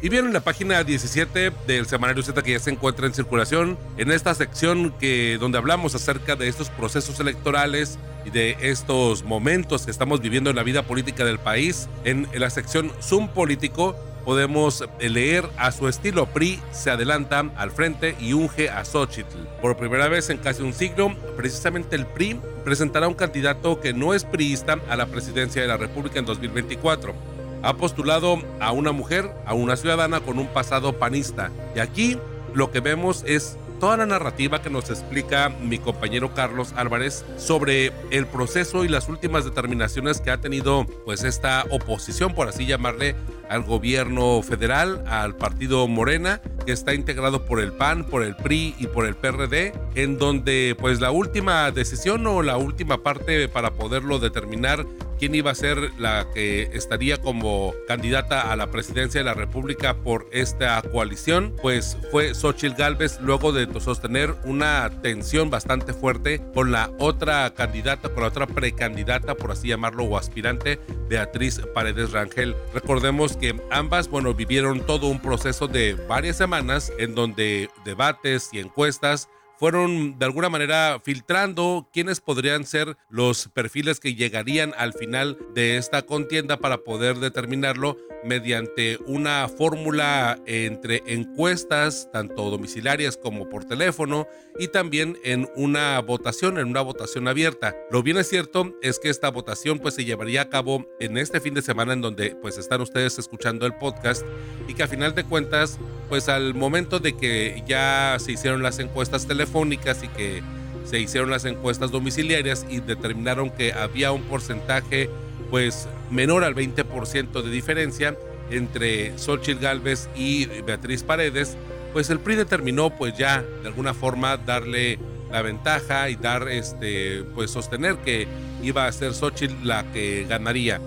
Y 0.02 0.08
bien, 0.08 0.28
en 0.28 0.34
la 0.34 0.40
página 0.40 0.82
17 0.86 1.52
del 1.68 1.86
Semanario 1.86 2.24
Z 2.24 2.42
que 2.42 2.52
ya 2.52 2.60
se 2.60 2.72
encuentra 2.72 3.06
en 3.06 3.14
circulación, 3.14 3.78
en 3.98 4.12
esta 4.12 4.34
sección 4.34 4.94
que, 4.98 5.38
donde 5.38 5.58
hablamos 5.58 5.94
acerca 5.94 6.38
de 6.38 6.48
estos 6.48 6.70
procesos 6.70 7.20
electorales 7.20 8.00
y 8.26 8.30
de 8.30 8.56
estos 8.62 9.24
momentos 9.24 9.84
que 9.84 9.92
estamos 9.92 10.22
viviendo 10.22 10.52
en 10.52 10.56
la 10.56 10.64
vida 10.64 10.84
política 10.84 11.26
del 11.26 11.38
país, 11.38 11.90
en 12.06 12.30
la 12.34 12.50
sección 12.50 12.94
Zoom 13.02 13.28
Político, 13.28 13.94
podemos 14.24 14.86
leer 15.02 15.50
a 15.58 15.72
su 15.74 15.90
estilo 15.90 16.28
PRI 16.28 16.62
se 16.72 16.92
adelanta 16.92 17.52
al 17.58 17.72
frente 17.72 18.16
y 18.22 18.32
unge 18.32 18.70
a 18.70 18.86
Xochitl. 18.86 19.38
Por 19.62 19.76
primera 19.76 20.08
vez 20.08 20.30
en 20.30 20.38
casi 20.38 20.62
un 20.62 20.72
siglo, 20.72 21.14
precisamente 21.36 21.98
el 21.98 22.06
PRI 22.06 22.40
presentará 22.64 23.10
un 23.10 23.16
candidato 23.16 23.82
que 23.82 23.94
no 23.94 24.14
es 24.14 24.24
priista 24.24 24.80
a 24.90 24.96
la 24.96 25.08
presidencia 25.08 25.62
de 25.62 25.68
la 25.68 25.78
República 25.78 26.20
en 26.20 26.26
2024. 26.26 27.39
Ha 27.62 27.76
postulado 27.76 28.42
a 28.60 28.72
una 28.72 28.92
mujer, 28.92 29.32
a 29.46 29.54
una 29.54 29.76
ciudadana 29.76 30.20
con 30.22 30.40
un 30.40 30.48
pasado 30.48 30.98
panista. 30.98 31.52
Y 31.76 31.80
aquí 31.80 32.18
lo 32.54 32.72
que 32.72 32.80
vemos 32.80 33.24
es 33.28 33.58
toda 33.80 33.98
la 33.98 34.06
narrativa 34.06 34.62
que 34.62 34.70
nos 34.70 34.90
explica 34.90 35.50
mi 35.50 35.80
compañero 35.80 36.34
Carlos 36.34 36.74
Álvarez 36.76 37.26
sobre 37.38 37.94
el 38.12 38.28
proceso 38.28 38.84
y 38.84 38.90
las 38.90 39.08
últimas 39.08 39.46
determinaciones 39.46 40.20
que 40.20 40.32
ha 40.32 40.42
tenido 40.42 40.86
pues 41.06 41.24
esta 41.24 41.66
oposición, 41.72 42.36
por 42.36 42.50
así 42.50 42.66
llamarle, 42.66 43.16
al 43.50 43.64
gobierno 43.64 44.42
federal, 44.44 45.04
al 45.08 45.36
partido 45.36 45.88
Morena, 45.88 46.42
que 46.66 46.72
está 46.72 46.94
integrado 46.94 47.46
por 47.46 47.60
el 47.60 47.74
PAN, 47.74 48.06
por 48.06 48.24
el 48.24 48.36
PRI 48.36 48.76
y 48.78 48.88
por 48.88 49.06
el 49.06 49.16
PRD, 49.16 49.74
en 49.96 50.18
donde 50.18 50.76
pues 50.78 51.00
la 51.00 51.12
última 51.12 51.72
decisión 51.72 52.28
o 52.28 52.44
la 52.44 52.58
última 52.58 53.02
parte 53.02 53.48
para 53.48 53.72
poderlo 53.72 54.20
determinar 54.20 54.86
quién 55.20 55.36
iba 55.36 55.52
a 55.52 55.56
ser 55.56 55.92
la 56.00 56.28
que 56.34 56.70
estaría 56.74 57.18
como 57.18 57.74
candidata 57.88 58.52
a 58.52 58.56
la 58.56 58.72
presidencia 58.72 59.20
de 59.20 59.26
la 59.26 59.34
República 59.34 59.98
por 59.98 60.28
esta 60.32 60.82
coalición, 60.82 61.56
pues 61.62 61.98
fue 62.10 62.34
Xochitl 62.34 62.76
Galvez 62.76 63.20
luego 63.22 63.52
de 63.52 63.68
sostener 63.80 64.34
una 64.46 64.90
tensión 65.02 65.50
bastante 65.50 65.94
fuerte 65.94 66.42
con 66.54 66.72
la 66.72 66.90
otra 67.00 67.54
candidata, 67.54 68.10
con 68.10 68.22
la 68.22 68.30
otra 68.30 68.48
precandidata, 68.48 69.36
por 69.36 69.52
así 69.52 69.68
llamarlo, 69.68 70.06
o 70.06 70.18
aspirante, 70.18 70.80
Beatriz 71.10 71.62
Paredes 71.74 72.12
Rangel. 72.12 72.56
Recordemos 72.74 73.36
que 73.36 73.60
ambas, 73.72 74.08
bueno, 74.08 74.34
vivieron 74.34 74.86
todo 74.86 75.08
un 75.08 75.22
proceso 75.22 75.68
de 75.68 75.96
varias 76.08 76.38
semanas 76.38 76.92
en 76.98 77.14
donde 77.14 77.70
debates 77.84 78.50
y 78.54 78.60
encuestas 78.60 79.30
fueron 79.60 80.18
de 80.18 80.26
alguna 80.26 80.48
manera 80.48 81.02
filtrando 81.04 81.90
quiénes 81.92 82.22
podrían 82.22 82.66
ser 82.66 82.96
los 83.10 83.50
perfiles 83.50 84.00
que 84.00 84.16
llegarían 84.16 84.74
al 84.78 84.94
final 84.94 85.38
de 85.54 85.76
esta 85.76 86.04
contienda 86.04 86.58
para 86.58 86.78
poder 86.78 87.18
determinarlo 87.18 87.98
mediante 88.24 88.98
una 89.06 89.48
fórmula 89.48 90.40
entre 90.46 91.04
encuestas, 91.08 92.10
tanto 92.12 92.50
domiciliarias 92.50 93.18
como 93.18 93.50
por 93.50 93.66
teléfono, 93.66 94.28
y 94.58 94.70
también 94.70 95.18
en 95.24 95.50
una 95.56 96.00
votación, 96.00 96.58
en 96.58 96.68
una 96.68 96.82
votación 96.82 97.28
abierta. 97.28 97.76
Lo 97.92 98.04
bien 98.04 98.18
es 98.18 98.30
cierto 98.30 98.76
es 98.82 99.00
que 99.00 99.10
esta 99.10 99.30
votación 99.30 99.80
pues 99.80 99.94
se 99.96 100.06
llevaría 100.06 100.42
a 100.42 100.50
cabo 100.50 100.86
en 101.00 101.18
este 101.18 101.40
fin 101.40 101.54
de 101.54 101.62
semana 101.62 101.94
en 101.94 102.02
donde 102.02 102.36
pues 102.36 102.58
están 102.58 102.82
ustedes 102.82 103.20
escuchando 103.20 103.66
el 103.66 103.76
podcast 103.76 104.26
y 104.68 104.74
que 104.74 104.84
a 104.84 104.88
final 104.88 105.16
de 105.16 105.24
cuentas 105.24 105.80
pues 106.10 106.28
al 106.28 106.56
momento 106.56 107.00
de 107.00 107.16
que 107.16 107.64
ya 107.68 108.18
se 108.20 108.32
hicieron 108.32 108.64
las 108.64 108.80
encuestas 108.80 109.28
telefónicas 109.28 110.04
y 110.04 110.08
que 110.10 110.42
se 110.84 111.00
hicieron 111.00 111.30
las 111.30 111.46
encuestas 111.46 111.92
domiciliarias 111.92 112.66
y 112.68 112.80
determinaron 112.80 113.52
que 113.52 113.74
había 113.74 114.12
un 114.12 114.24
porcentaje 114.24 115.10
pues 115.52 115.88
menor 116.10 116.44
al 116.44 116.56
20% 116.56 117.42
de 117.44 117.50
diferencia 117.52 118.18
entre 118.50 119.18
Xochitl 119.18 119.62
Galvez 119.62 120.10
y 120.16 120.46
Beatriz 120.64 121.04
Paredes, 121.04 121.56
pues 121.94 122.10
el 122.10 122.20
PRI 122.20 122.36
determinó 122.36 122.90
pues 122.90 123.16
ya 123.18 123.44
de 123.62 123.68
alguna 123.68 123.94
forma 123.94 124.38
darle 124.38 124.98
la 125.32 125.44
ventaja 125.44 126.10
y 126.10 126.16
dar 126.16 126.50
este 126.50 127.24
pues 127.36 127.52
sostener 127.52 127.98
que 127.98 128.28
iba 128.64 128.88
a 128.88 128.92
ser 128.92 129.14
Xochitl 129.14 129.56
la 129.64 129.92
que 129.92 130.26
ganaría. 130.28 130.82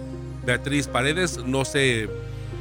Beatriz 0.44 0.88
Paredes 0.88 1.38
no 1.44 1.64
se 1.64 2.08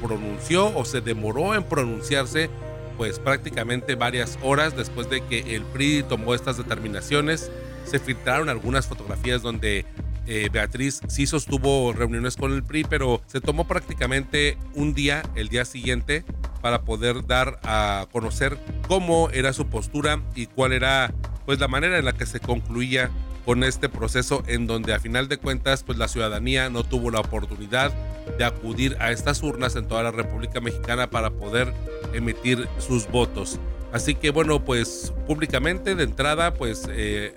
pronunció 0.01 0.75
o 0.75 0.85
se 0.85 1.01
demoró 1.01 1.55
en 1.55 1.63
pronunciarse 1.63 2.49
pues 2.97 3.19
prácticamente 3.19 3.95
varias 3.95 4.37
horas 4.43 4.75
después 4.75 5.09
de 5.09 5.21
que 5.21 5.55
el 5.55 5.63
PRI 5.63 6.03
tomó 6.03 6.35
estas 6.35 6.57
determinaciones. 6.57 7.51
Se 7.85 7.99
filtraron 7.99 8.49
algunas 8.49 8.87
fotografías 8.87 9.41
donde 9.41 9.85
eh, 10.27 10.49
Beatriz 10.51 11.01
sí 11.07 11.25
sostuvo 11.25 11.93
reuniones 11.93 12.35
con 12.35 12.53
el 12.53 12.63
PRI, 12.63 12.83
pero 12.83 13.21
se 13.25 13.41
tomó 13.41 13.67
prácticamente 13.67 14.57
un 14.75 14.93
día, 14.93 15.23
el 15.35 15.49
día 15.49 15.65
siguiente, 15.65 16.23
para 16.61 16.83
poder 16.83 17.25
dar 17.25 17.59
a 17.63 18.05
conocer 18.11 18.59
cómo 18.87 19.29
era 19.31 19.51
su 19.51 19.67
postura 19.67 20.21
y 20.35 20.45
cuál 20.45 20.73
era 20.73 21.11
pues 21.45 21.59
la 21.59 21.67
manera 21.67 21.97
en 21.97 22.05
la 22.05 22.13
que 22.13 22.25
se 22.25 22.39
concluía 22.39 23.09
con 23.45 23.63
este 23.63 23.89
proceso 23.89 24.43
en 24.47 24.67
donde 24.67 24.93
a 24.93 24.99
final 24.99 25.27
de 25.27 25.37
cuentas 25.37 25.83
pues 25.83 25.97
la 25.97 26.07
ciudadanía 26.07 26.69
no 26.69 26.83
tuvo 26.83 27.09
la 27.09 27.19
oportunidad 27.19 27.91
de 28.38 28.45
acudir 28.45 28.95
a 28.99 29.12
estas 29.12 29.41
urnas 29.43 29.75
en 29.75 29.88
toda 29.88 30.03
la 30.03 30.12
República 30.12 30.60
Mexicana 30.60 31.10
para 31.10 31.29
poder 31.29 31.73
emitir 32.13 32.67
sus 32.79 33.07
votos. 33.07 33.60
Así 33.91 34.15
que 34.15 34.31
bueno, 34.31 34.63
pues 34.63 35.13
públicamente 35.27 35.95
de 35.95 36.03
entrada 36.03 36.53
pues 36.53 36.88
eh, 36.89 37.34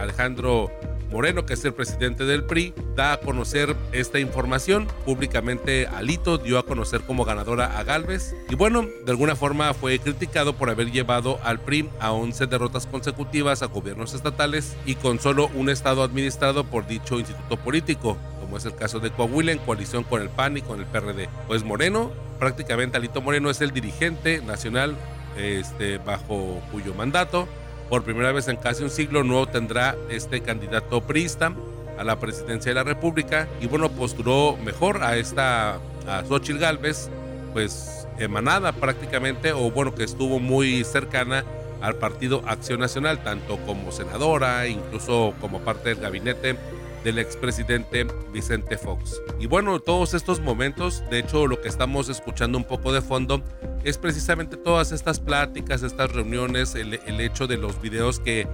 Alejandro 0.00 0.70
Moreno, 1.10 1.46
que 1.46 1.54
es 1.54 1.64
el 1.64 1.72
presidente 1.72 2.24
del 2.24 2.44
PRI, 2.44 2.74
da 2.94 3.14
a 3.14 3.20
conocer 3.20 3.76
esta 3.92 4.18
información. 4.18 4.88
Públicamente 5.04 5.86
Alito 5.86 6.36
dio 6.38 6.58
a 6.58 6.66
conocer 6.66 7.02
como 7.02 7.24
ganadora 7.24 7.78
a 7.78 7.84
Galvez. 7.84 8.34
Y 8.48 8.54
bueno, 8.54 8.86
de 9.04 9.10
alguna 9.10 9.36
forma 9.36 9.72
fue 9.72 9.98
criticado 9.98 10.54
por 10.54 10.68
haber 10.68 10.90
llevado 10.90 11.38
al 11.42 11.60
PRI 11.60 11.88
a 12.00 12.12
11 12.12 12.46
derrotas 12.46 12.86
consecutivas 12.86 13.62
a 13.62 13.66
gobiernos 13.66 14.14
estatales 14.14 14.76
y 14.84 14.96
con 14.96 15.20
solo 15.20 15.48
un 15.54 15.70
estado 15.70 16.02
administrado 16.02 16.64
por 16.64 16.86
dicho 16.86 17.18
instituto 17.18 17.56
político 17.56 18.18
es 18.56 18.64
el 18.64 18.74
caso 18.74 19.00
de 19.00 19.10
Coahuila 19.10 19.52
en 19.52 19.58
coalición 19.58 20.04
con 20.04 20.22
el 20.22 20.28
PAN 20.28 20.56
y 20.56 20.62
con 20.62 20.80
el 20.80 20.86
PRD. 20.86 21.28
Pues 21.46 21.64
Moreno, 21.64 22.10
prácticamente 22.38 22.96
Alito 22.96 23.20
Moreno 23.20 23.50
es 23.50 23.60
el 23.60 23.72
dirigente 23.72 24.40
nacional 24.42 24.96
este, 25.36 25.98
bajo 25.98 26.60
cuyo 26.72 26.94
mandato 26.94 27.46
por 27.88 28.02
primera 28.02 28.32
vez 28.32 28.48
en 28.48 28.56
casi 28.56 28.82
un 28.82 28.90
siglo 28.90 29.22
no 29.22 29.46
tendrá 29.46 29.94
este 30.10 30.40
candidato 30.40 31.02
priista 31.02 31.52
a 31.98 32.04
la 32.04 32.18
presidencia 32.18 32.70
de 32.70 32.74
la 32.74 32.82
República 32.82 33.48
y 33.60 33.66
bueno, 33.66 33.90
postuló 33.90 34.56
mejor 34.64 35.02
a 35.02 35.16
esta 35.16 35.78
a 36.06 36.24
Xochitl 36.26 36.58
Galvez, 36.58 37.08
pues 37.52 38.06
emanada 38.18 38.72
prácticamente 38.72 39.52
o 39.52 39.70
bueno, 39.70 39.94
que 39.94 40.04
estuvo 40.04 40.38
muy 40.38 40.84
cercana 40.84 41.44
al 41.80 41.96
partido 41.96 42.42
Acción 42.46 42.80
Nacional, 42.80 43.22
tanto 43.22 43.58
como 43.66 43.92
senadora, 43.92 44.66
incluso 44.66 45.34
como 45.40 45.60
parte 45.60 45.90
del 45.90 45.98
gabinete 45.98 46.56
del 47.06 47.20
expresidente 47.20 48.04
Vicente 48.32 48.76
Fox. 48.76 49.22
Y 49.38 49.46
bueno, 49.46 49.78
todos 49.78 50.12
estos 50.12 50.40
momentos, 50.40 51.04
de 51.08 51.20
hecho 51.20 51.46
lo 51.46 51.60
que 51.60 51.68
estamos 51.68 52.08
escuchando 52.08 52.58
un 52.58 52.64
poco 52.64 52.92
de 52.92 53.00
fondo 53.00 53.44
es 53.84 53.96
precisamente 53.96 54.56
todas 54.56 54.90
estas 54.90 55.20
pláticas, 55.20 55.84
estas 55.84 56.10
reuniones, 56.10 56.74
el, 56.74 56.94
hecho 57.20 57.46
de 57.46 57.58
los 57.58 57.80
videos 57.80 58.18
que 58.18 58.48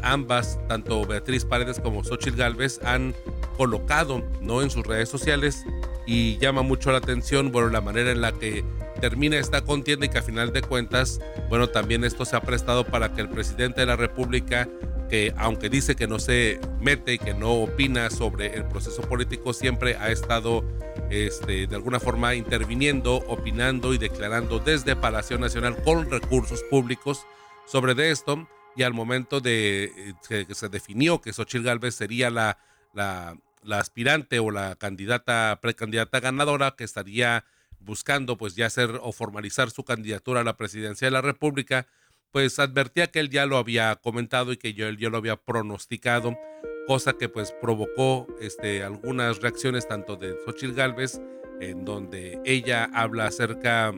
ambas, 0.00 0.58
tanto 0.66 1.04
Beatriz 1.04 1.44
Paredes 1.44 1.78
como 1.78 2.02
Xochitl 2.02 2.38
Galvez, 2.38 2.80
han 2.84 3.14
colocado 3.58 4.24
¿no? 4.40 4.62
en 4.62 4.70
sus 4.70 4.86
redes 4.86 5.10
sociales 5.10 5.66
y 6.06 6.38
llama 6.38 6.62
mucho 6.62 6.92
la 6.92 6.98
atención, 6.98 7.52
bueno, 7.52 7.68
la 7.68 7.82
manera 7.82 8.12
en 8.12 8.22
la 8.22 8.32
que 8.32 8.64
termina 9.02 9.36
esta 9.36 9.60
contienda 9.60 10.06
y 10.06 10.08
que 10.08 10.16
a 10.16 10.22
final 10.22 10.54
de 10.54 10.62
cuentas, 10.62 11.20
bueno, 11.50 11.68
también 11.68 12.04
esto 12.04 12.24
se 12.24 12.34
ha 12.34 12.40
prestado 12.40 12.86
para 12.86 13.12
que 13.12 13.20
el 13.20 13.28
presidente 13.28 13.82
de 13.82 13.86
la 13.86 13.96
República 13.96 14.70
que 15.10 15.34
aunque 15.36 15.68
dice 15.68 15.96
que 15.96 16.06
no 16.06 16.20
se 16.20 16.60
mete 16.80 17.14
y 17.14 17.18
que 17.18 17.34
no 17.34 17.50
opina 17.52 18.08
sobre 18.10 18.54
el 18.54 18.64
proceso 18.64 19.02
político, 19.02 19.52
siempre 19.52 19.96
ha 19.96 20.10
estado 20.10 20.64
este, 21.10 21.66
de 21.66 21.76
alguna 21.76 21.98
forma 21.98 22.36
interviniendo, 22.36 23.16
opinando 23.16 23.92
y 23.92 23.98
declarando 23.98 24.60
desde 24.60 24.94
Palacio 24.94 25.36
Nacional 25.36 25.82
con 25.82 26.08
recursos 26.08 26.62
públicos 26.70 27.26
sobre 27.66 28.10
esto. 28.10 28.48
Y 28.76 28.84
al 28.84 28.94
momento 28.94 29.40
de 29.40 30.14
eh, 30.30 30.46
que 30.46 30.54
se 30.54 30.68
definió 30.68 31.20
que 31.20 31.32
Xochitl 31.32 31.64
Gálvez 31.64 31.96
sería 31.96 32.30
la, 32.30 32.58
la, 32.94 33.36
la 33.64 33.80
aspirante 33.80 34.38
o 34.38 34.52
la 34.52 34.76
candidata, 34.76 35.58
precandidata 35.60 36.20
ganadora 36.20 36.76
que 36.76 36.84
estaría 36.84 37.44
buscando 37.80 38.36
pues 38.36 38.54
ya 38.54 38.66
hacer 38.66 39.00
o 39.02 39.10
formalizar 39.12 39.70
su 39.70 39.84
candidatura 39.84 40.42
a 40.42 40.44
la 40.44 40.56
presidencia 40.56 41.08
de 41.08 41.12
la 41.12 41.20
República, 41.20 41.88
pues 42.32 42.58
advertía 42.58 43.08
que 43.08 43.20
él 43.20 43.30
ya 43.30 43.46
lo 43.46 43.56
había 43.56 43.96
comentado 43.96 44.52
y 44.52 44.56
que 44.56 44.74
yo, 44.74 44.86
él 44.88 44.98
ya 44.98 45.10
lo 45.10 45.18
había 45.18 45.36
pronosticado, 45.36 46.36
cosa 46.86 47.14
que 47.14 47.28
pues 47.28 47.52
provocó 47.60 48.26
este, 48.40 48.82
algunas 48.82 49.40
reacciones 49.40 49.88
tanto 49.88 50.16
de 50.16 50.36
Xochitl 50.44 50.74
Galvez, 50.74 51.20
en 51.60 51.84
donde 51.84 52.40
ella 52.44 52.88
habla 52.94 53.26
acerca 53.26 53.92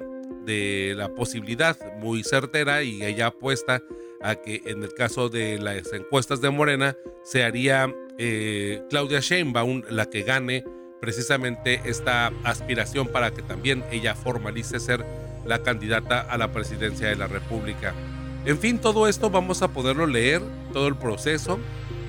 de 0.44 0.94
la 0.96 1.14
posibilidad 1.14 1.76
muy 1.98 2.24
certera 2.24 2.82
y 2.82 3.04
ella 3.04 3.28
apuesta 3.28 3.82
a 4.20 4.36
que 4.36 4.62
en 4.66 4.82
el 4.82 4.94
caso 4.94 5.28
de 5.28 5.58
las 5.58 5.92
encuestas 5.92 6.40
de 6.40 6.50
Morena 6.50 6.96
se 7.24 7.44
haría 7.44 7.92
eh, 8.18 8.82
Claudia 8.90 9.20
Sheinbaum 9.20 9.82
la 9.88 10.06
que 10.06 10.22
gane 10.22 10.64
precisamente 11.00 11.80
esta 11.84 12.32
aspiración 12.44 13.08
para 13.08 13.32
que 13.32 13.42
también 13.42 13.84
ella 13.90 14.14
formalice 14.14 14.78
ser 14.78 15.04
la 15.44 15.62
candidata 15.62 16.20
a 16.20 16.38
la 16.38 16.52
presidencia 16.52 17.08
de 17.08 17.16
la 17.16 17.26
República. 17.26 17.92
En 18.44 18.58
fin, 18.58 18.78
todo 18.78 19.06
esto 19.06 19.30
vamos 19.30 19.62
a 19.62 19.68
poderlo 19.68 20.06
leer, 20.06 20.42
todo 20.72 20.88
el 20.88 20.96
proceso, 20.96 21.60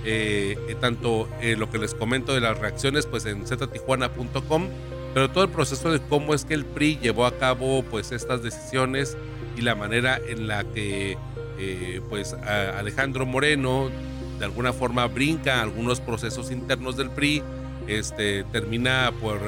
eh, 0.03 0.57
eh, 0.67 0.75
tanto 0.79 1.29
eh, 1.41 1.55
lo 1.55 1.69
que 1.69 1.77
les 1.77 1.93
comento 1.93 2.33
de 2.33 2.41
las 2.41 2.57
reacciones, 2.57 3.05
pues 3.05 3.25
en 3.27 3.45
ztijuana.com, 3.45 4.67
pero 5.13 5.29
todo 5.29 5.43
el 5.43 5.51
proceso 5.51 5.91
de 5.91 5.99
cómo 5.99 6.33
es 6.33 6.43
que 6.43 6.55
el 6.55 6.65
PRI 6.65 6.97
llevó 6.97 7.27
a 7.27 7.37
cabo 7.37 7.83
pues 7.83 8.11
estas 8.11 8.41
decisiones 8.41 9.15
y 9.55 9.61
la 9.61 9.75
manera 9.75 10.19
en 10.27 10.47
la 10.47 10.63
que 10.63 11.17
pues 12.09 12.33
Alejandro 12.33 13.25
Moreno 13.25 13.89
de 14.39 14.45
alguna 14.45 14.73
forma 14.73 15.05
brinca 15.07 15.61
algunos 15.61 16.01
procesos 16.01 16.51
internos 16.51 16.97
del 16.97 17.11
PRI, 17.11 17.43
este, 17.87 18.43
termina 18.45 19.13
por 19.21 19.39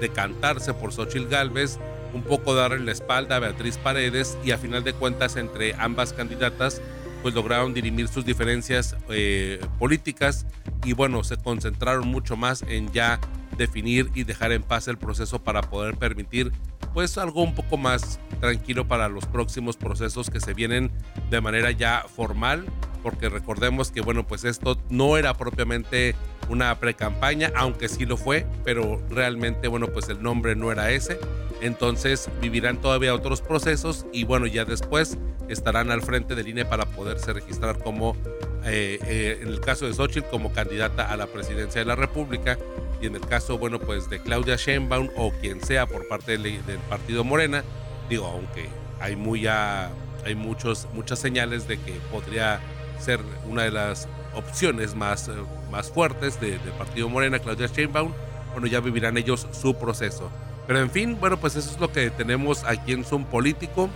decantarse 0.00 0.74
por 0.74 0.92
Xochitl 0.92 1.28
Galvez 1.28 1.78
un 2.14 2.22
poco 2.22 2.54
darle 2.54 2.80
la 2.80 2.92
espalda 2.92 3.36
a 3.36 3.40
Beatriz 3.40 3.78
Paredes 3.78 4.36
y 4.44 4.50
a 4.50 4.58
final 4.58 4.84
de 4.84 4.92
cuentas 4.92 5.36
entre 5.36 5.74
ambas 5.74 6.12
candidatas 6.12 6.80
pues 7.22 7.34
lograron 7.34 7.72
dirimir 7.72 8.08
sus 8.08 8.24
diferencias 8.24 8.96
eh, 9.08 9.64
políticas 9.78 10.44
y 10.84 10.92
bueno, 10.92 11.22
se 11.22 11.36
concentraron 11.36 12.08
mucho 12.08 12.36
más 12.36 12.62
en 12.62 12.92
ya 12.92 13.20
definir 13.56 14.10
y 14.14 14.24
dejar 14.24 14.52
en 14.52 14.62
paz 14.62 14.88
el 14.88 14.98
proceso 14.98 15.42
para 15.42 15.62
poder 15.62 15.96
permitir 15.96 16.52
pues 16.92 17.16
algo 17.16 17.42
un 17.42 17.54
poco 17.54 17.76
más 17.76 18.20
tranquilo 18.40 18.86
para 18.86 19.08
los 19.08 19.26
próximos 19.26 19.76
procesos 19.76 20.30
que 20.30 20.40
se 20.40 20.52
vienen 20.52 20.90
de 21.30 21.40
manera 21.40 21.70
ya 21.70 22.04
formal, 22.14 22.66
porque 23.02 23.28
recordemos 23.28 23.90
que 23.90 24.00
bueno, 24.00 24.26
pues 24.26 24.44
esto 24.44 24.78
no 24.90 25.16
era 25.16 25.34
propiamente 25.34 26.14
una 26.48 26.78
pre-campaña, 26.78 27.52
aunque 27.54 27.88
sí 27.88 28.04
lo 28.06 28.16
fue, 28.16 28.46
pero 28.64 29.00
realmente 29.10 29.68
bueno, 29.68 29.88
pues 29.88 30.08
el 30.08 30.22
nombre 30.22 30.56
no 30.56 30.72
era 30.72 30.90
ese. 30.90 31.18
Entonces 31.60 32.28
vivirán 32.40 32.80
todavía 32.80 33.14
otros 33.14 33.40
procesos 33.40 34.06
y 34.12 34.24
bueno, 34.24 34.46
ya 34.46 34.64
después 34.64 35.18
estarán 35.48 35.90
al 35.90 36.02
frente 36.02 36.34
del 36.34 36.48
INE 36.48 36.64
para 36.64 36.86
poderse 36.86 37.32
registrar 37.32 37.78
como, 37.78 38.16
eh, 38.64 38.98
eh, 39.06 39.38
en 39.42 39.48
el 39.48 39.60
caso 39.60 39.86
de 39.86 39.94
Xochitl, 39.94 40.28
como 40.28 40.52
candidata 40.52 41.10
a 41.10 41.16
la 41.16 41.26
presidencia 41.26 41.80
de 41.80 41.84
la 41.84 41.94
República 41.94 42.58
y 43.00 43.06
en 43.06 43.14
el 43.14 43.20
caso, 43.20 43.58
bueno, 43.58 43.78
pues 43.78 44.10
de 44.10 44.20
Claudia 44.20 44.56
Sheinbaum 44.56 45.10
o 45.16 45.32
quien 45.40 45.60
sea 45.60 45.86
por 45.86 46.08
parte 46.08 46.38
del, 46.38 46.60
partido 46.88 47.24
Morena, 47.24 47.64
digo, 48.08 48.26
aunque 48.26 48.68
hay 49.00 49.16
muy 49.16 49.46
hay 49.46 50.34
muchos, 50.36 50.88
muchas 50.94 51.18
señales 51.18 51.66
de 51.66 51.78
que 51.78 51.92
podría 52.10 52.60
ser 52.98 53.20
una 53.48 53.64
de 53.64 53.72
las 53.72 54.08
opciones 54.34 54.94
más, 54.94 55.28
eh, 55.28 55.32
más 55.70 55.90
fuertes 55.90 56.40
del 56.40 56.58
partido 56.78 57.08
Morena, 57.08 57.38
Claudia 57.38 57.66
Sheinbaum, 57.66 58.12
bueno, 58.52 58.66
ya 58.66 58.80
vivirán 58.80 59.16
ellos 59.16 59.46
su 59.52 59.74
proceso. 59.74 60.30
Pero 60.66 60.80
en 60.80 60.90
fin, 60.90 61.18
bueno, 61.18 61.38
pues 61.38 61.56
eso 61.56 61.70
es 61.70 61.80
lo 61.80 61.90
que 61.90 62.10
tenemos 62.10 62.64
aquí 62.64 62.92
en 62.92 63.04
Zoom 63.04 63.24
Político. 63.24 63.88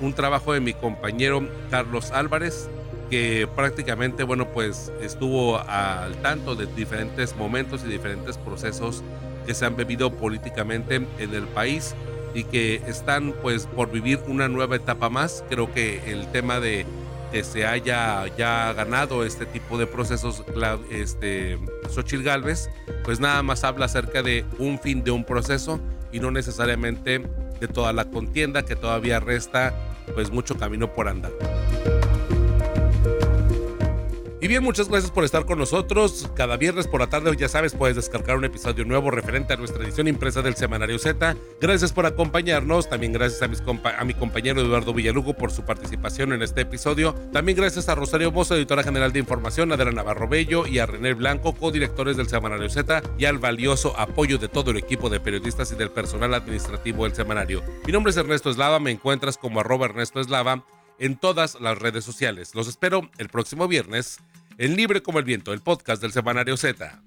Un 0.00 0.12
trabajo 0.12 0.52
de 0.52 0.60
mi 0.60 0.74
compañero 0.74 1.48
Carlos 1.70 2.10
Álvarez, 2.10 2.68
que 3.10 3.48
prácticamente, 3.54 4.24
bueno, 4.24 4.48
pues 4.48 4.92
estuvo 5.00 5.58
al 5.58 6.14
tanto 6.16 6.56
de 6.56 6.66
diferentes 6.66 7.34
momentos 7.36 7.82
y 7.84 7.88
diferentes 7.88 8.36
procesos 8.36 9.02
que 9.46 9.54
se 9.54 9.64
han 9.66 9.76
vivido 9.76 10.10
políticamente 10.12 10.96
en 10.96 11.34
el 11.34 11.44
país 11.44 11.94
y 12.34 12.44
que 12.44 12.82
están 12.86 13.32
pues 13.42 13.66
por 13.66 13.90
vivir 13.90 14.20
una 14.26 14.48
nueva 14.48 14.76
etapa 14.76 15.08
más. 15.08 15.44
Creo 15.48 15.72
que 15.72 16.10
el 16.10 16.26
tema 16.32 16.60
de 16.60 16.84
que 17.34 17.42
se 17.42 17.66
haya 17.66 18.28
ya 18.36 18.72
ganado 18.74 19.24
este 19.24 19.44
tipo 19.44 19.76
de 19.76 19.88
procesos, 19.88 20.44
este, 20.88 21.58
Xochitl 21.92 22.22
Galvez, 22.22 22.70
pues 23.02 23.18
nada 23.18 23.42
más 23.42 23.64
habla 23.64 23.86
acerca 23.86 24.22
de 24.22 24.44
un 24.60 24.78
fin 24.78 25.02
de 25.02 25.10
un 25.10 25.24
proceso 25.24 25.80
y 26.12 26.20
no 26.20 26.30
necesariamente 26.30 27.26
de 27.58 27.66
toda 27.66 27.92
la 27.92 28.04
contienda 28.04 28.64
que 28.64 28.76
todavía 28.76 29.18
resta 29.18 29.74
pues 30.14 30.30
mucho 30.30 30.56
camino 30.56 30.94
por 30.94 31.08
andar. 31.08 31.32
Y 34.44 34.46
bien, 34.46 34.62
muchas 34.62 34.90
gracias 34.90 35.10
por 35.10 35.24
estar 35.24 35.46
con 35.46 35.58
nosotros. 35.58 36.30
Cada 36.36 36.58
viernes 36.58 36.86
por 36.86 37.00
la 37.00 37.06
tarde, 37.06 37.34
ya 37.34 37.48
sabes, 37.48 37.72
puedes 37.72 37.96
descargar 37.96 38.36
un 38.36 38.44
episodio 38.44 38.84
nuevo 38.84 39.10
referente 39.10 39.54
a 39.54 39.56
nuestra 39.56 39.82
edición 39.82 40.06
impresa 40.06 40.42
del 40.42 40.54
Semanario 40.54 40.98
Z. 40.98 41.34
Gracias 41.62 41.94
por 41.94 42.04
acompañarnos. 42.04 42.90
También 42.90 43.14
gracias 43.14 43.40
a, 43.40 43.48
mis 43.48 43.62
a 43.62 44.04
mi 44.04 44.12
compañero 44.12 44.60
Eduardo 44.60 44.92
Villalugo 44.92 45.32
por 45.32 45.50
su 45.50 45.64
participación 45.64 46.34
en 46.34 46.42
este 46.42 46.60
episodio. 46.60 47.14
También 47.32 47.56
gracias 47.56 47.88
a 47.88 47.94
Rosario 47.94 48.32
Bozo, 48.32 48.54
editora 48.54 48.82
general 48.82 49.14
de 49.14 49.20
información, 49.20 49.72
Adela 49.72 49.92
Navarro 49.92 50.28
Bello 50.28 50.66
y 50.66 50.78
a 50.78 50.84
René 50.84 51.14
Blanco, 51.14 51.54
codirectores 51.54 52.18
del 52.18 52.28
Semanario 52.28 52.68
Z, 52.68 53.02
y 53.16 53.24
al 53.24 53.38
valioso 53.38 53.98
apoyo 53.98 54.36
de 54.36 54.48
todo 54.48 54.72
el 54.72 54.76
equipo 54.76 55.08
de 55.08 55.20
periodistas 55.20 55.72
y 55.72 55.76
del 55.76 55.90
personal 55.90 56.34
administrativo 56.34 57.04
del 57.04 57.14
semanario. 57.14 57.62
Mi 57.86 57.94
nombre 57.94 58.10
es 58.10 58.18
Ernesto 58.18 58.50
Eslava, 58.50 58.78
me 58.78 58.90
encuentras 58.90 59.38
como 59.38 59.60
arroba 59.60 59.86
Ernesto 59.86 60.20
Eslava 60.20 60.66
en 60.98 61.16
todas 61.16 61.60
las 61.60 61.78
redes 61.78 62.04
sociales. 62.04 62.54
Los 62.54 62.68
espero 62.68 63.10
el 63.18 63.28
próximo 63.28 63.68
viernes 63.68 64.18
en 64.58 64.76
Libre 64.76 65.02
como 65.02 65.18
el 65.18 65.24
Viento, 65.24 65.52
el 65.52 65.60
podcast 65.60 66.00
del 66.00 66.12
Semanario 66.12 66.56
Z. 66.56 67.02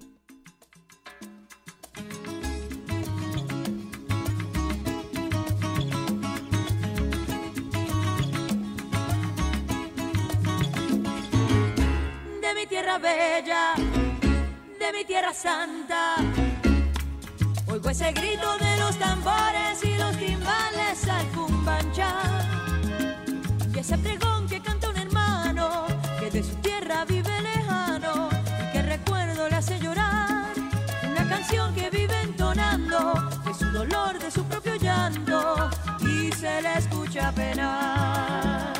De 12.42 12.54
mi 12.56 12.66
tierra 12.68 12.98
bella, 12.98 13.76
de 14.80 14.94
mi 14.94 15.06
tierra 15.06 15.34
santa, 15.34 16.18
oigo 17.68 17.90
ese 17.90 18.12
grito 18.12 18.58
de 18.58 18.78
los 18.78 18.98
tambores 18.98 19.84
y 19.84 19.96
los 19.96 20.18
timbales 20.18 21.07
ese 23.88 23.98
pregón 24.00 24.46
que 24.50 24.60
canta 24.60 24.90
un 24.90 24.98
hermano 24.98 25.86
que 26.20 26.30
de 26.30 26.44
su 26.44 26.56
tierra 26.56 27.06
vive 27.06 27.38
hace 29.58 29.80
llorar, 29.80 30.54
una 31.10 31.28
canción 31.28 31.74
que 31.74 31.90
vive 31.90 32.14
entonando 32.22 33.14
de 33.44 33.54
su 33.56 33.66
dolor, 33.72 34.20
de 34.20 34.30
su 34.30 34.44
propio 34.44 34.76
llanto, 34.76 35.70
y 36.02 36.32
se 36.34 36.62
le 36.62 36.78
escucha 36.78 37.32
penar. 37.32 38.77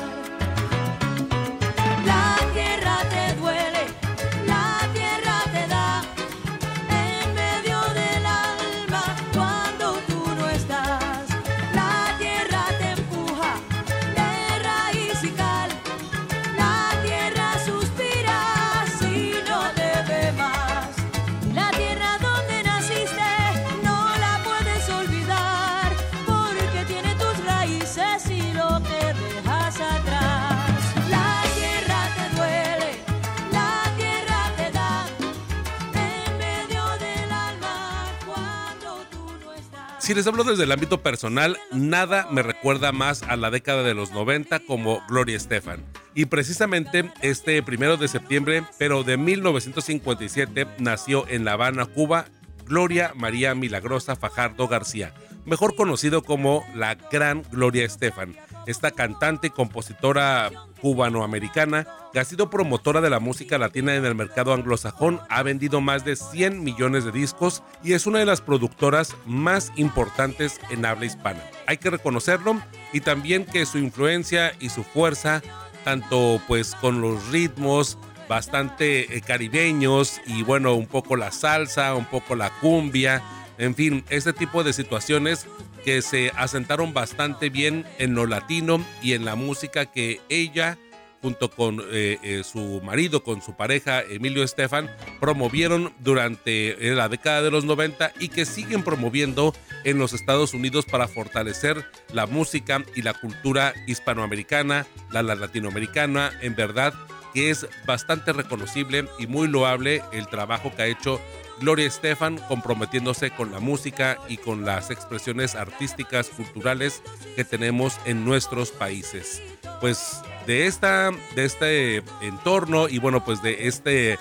Si 40.08 40.14
les 40.14 40.26
hablo 40.26 40.42
desde 40.42 40.64
el 40.64 40.72
ámbito 40.72 41.02
personal, 41.02 41.58
nada 41.70 42.28
me 42.30 42.42
recuerda 42.42 42.92
más 42.92 43.22
a 43.24 43.36
la 43.36 43.50
década 43.50 43.82
de 43.82 43.92
los 43.92 44.10
90 44.10 44.60
como 44.60 45.02
Gloria 45.06 45.36
Estefan. 45.36 45.84
Y 46.14 46.24
precisamente 46.24 47.12
este 47.20 47.62
primero 47.62 47.98
de 47.98 48.08
septiembre, 48.08 48.64
pero 48.78 49.04
de 49.04 49.18
1957, 49.18 50.66
nació 50.78 51.28
en 51.28 51.44
La 51.44 51.52
Habana, 51.52 51.84
Cuba, 51.84 52.24
Gloria 52.64 53.12
María 53.16 53.54
Milagrosa 53.54 54.16
Fajardo 54.16 54.66
García, 54.66 55.12
mejor 55.44 55.76
conocido 55.76 56.22
como 56.22 56.64
la 56.74 56.94
Gran 56.94 57.42
Gloria 57.50 57.84
Estefan 57.84 58.34
esta 58.68 58.90
cantante 58.90 59.46
y 59.46 59.50
compositora 59.50 60.50
cubanoamericana, 60.82 61.86
que 62.12 62.20
ha 62.20 62.24
sido 62.24 62.50
promotora 62.50 63.00
de 63.00 63.08
la 63.08 63.18
música 63.18 63.56
latina 63.56 63.96
en 63.96 64.04
el 64.04 64.14
mercado 64.14 64.52
anglosajón, 64.52 65.20
ha 65.30 65.42
vendido 65.42 65.80
más 65.80 66.04
de 66.04 66.16
100 66.16 66.62
millones 66.62 67.04
de 67.04 67.10
discos 67.10 67.62
y 67.82 67.94
es 67.94 68.06
una 68.06 68.18
de 68.18 68.26
las 68.26 68.42
productoras 68.42 69.16
más 69.24 69.72
importantes 69.76 70.60
en 70.70 70.84
habla 70.84 71.06
hispana. 71.06 71.40
Hay 71.66 71.78
que 71.78 71.88
reconocerlo 71.88 72.60
y 72.92 73.00
también 73.00 73.46
que 73.46 73.64
su 73.64 73.78
influencia 73.78 74.52
y 74.60 74.68
su 74.68 74.84
fuerza, 74.84 75.42
tanto 75.82 76.38
pues 76.46 76.74
con 76.74 77.00
los 77.00 77.28
ritmos 77.28 77.96
bastante 78.28 79.16
eh, 79.16 79.22
caribeños 79.22 80.20
y 80.26 80.42
bueno, 80.42 80.74
un 80.74 80.86
poco 80.86 81.16
la 81.16 81.32
salsa, 81.32 81.94
un 81.94 82.04
poco 82.04 82.36
la 82.36 82.50
cumbia, 82.60 83.22
en 83.56 83.74
fin, 83.74 84.04
este 84.10 84.34
tipo 84.34 84.62
de 84.62 84.74
situaciones 84.74 85.46
que 85.84 86.02
se 86.02 86.30
asentaron 86.36 86.92
bastante 86.92 87.50
bien 87.50 87.84
en 87.98 88.14
lo 88.14 88.26
latino 88.26 88.84
y 89.02 89.12
en 89.12 89.24
la 89.24 89.34
música 89.34 89.86
que 89.86 90.20
ella 90.28 90.78
junto 91.20 91.50
con 91.50 91.80
eh, 91.90 92.18
eh, 92.22 92.42
su 92.44 92.80
marido, 92.84 93.22
con 93.22 93.42
su 93.42 93.54
pareja 93.54 94.02
Emilio 94.02 94.44
Estefan, 94.44 94.90
promovieron 95.20 95.92
durante 95.98 96.88
eh, 96.88 96.94
la 96.94 97.08
década 97.08 97.42
de 97.42 97.50
los 97.50 97.64
90 97.64 98.12
y 98.20 98.28
que 98.28 98.44
siguen 98.44 98.82
promoviendo 98.82 99.54
en 99.84 99.98
los 99.98 100.12
Estados 100.12 100.54
Unidos 100.54 100.86
para 100.86 101.08
fortalecer 101.08 101.84
la 102.12 102.26
música 102.26 102.84
y 102.94 103.02
la 103.02 103.14
cultura 103.14 103.74
hispanoamericana, 103.86 104.86
la 105.10 105.22
latinoamericana, 105.22 106.32
en 106.40 106.54
verdad 106.54 106.94
que 107.34 107.50
es 107.50 107.66
bastante 107.86 108.32
reconocible 108.32 109.06
y 109.18 109.26
muy 109.26 109.48
loable 109.48 110.02
el 110.12 110.28
trabajo 110.28 110.72
que 110.74 110.82
ha 110.82 110.86
hecho 110.86 111.20
Gloria 111.60 111.86
Estefan 111.86 112.38
comprometiéndose 112.48 113.30
con 113.30 113.52
la 113.52 113.60
música 113.60 114.18
y 114.28 114.36
con 114.36 114.64
las 114.64 114.90
expresiones 114.90 115.54
artísticas, 115.54 116.28
culturales 116.28 117.02
que 117.36 117.44
tenemos 117.44 117.98
en 118.04 118.24
nuestros 118.24 118.70
países. 118.70 119.42
Pues 119.80 120.22
de, 120.46 120.66
esta, 120.66 121.10
de 121.34 121.44
este 121.44 122.02
entorno 122.20 122.88
y 122.88 122.98
bueno, 122.98 123.24
pues 123.24 123.42
de 123.42 123.68
este 123.68 124.18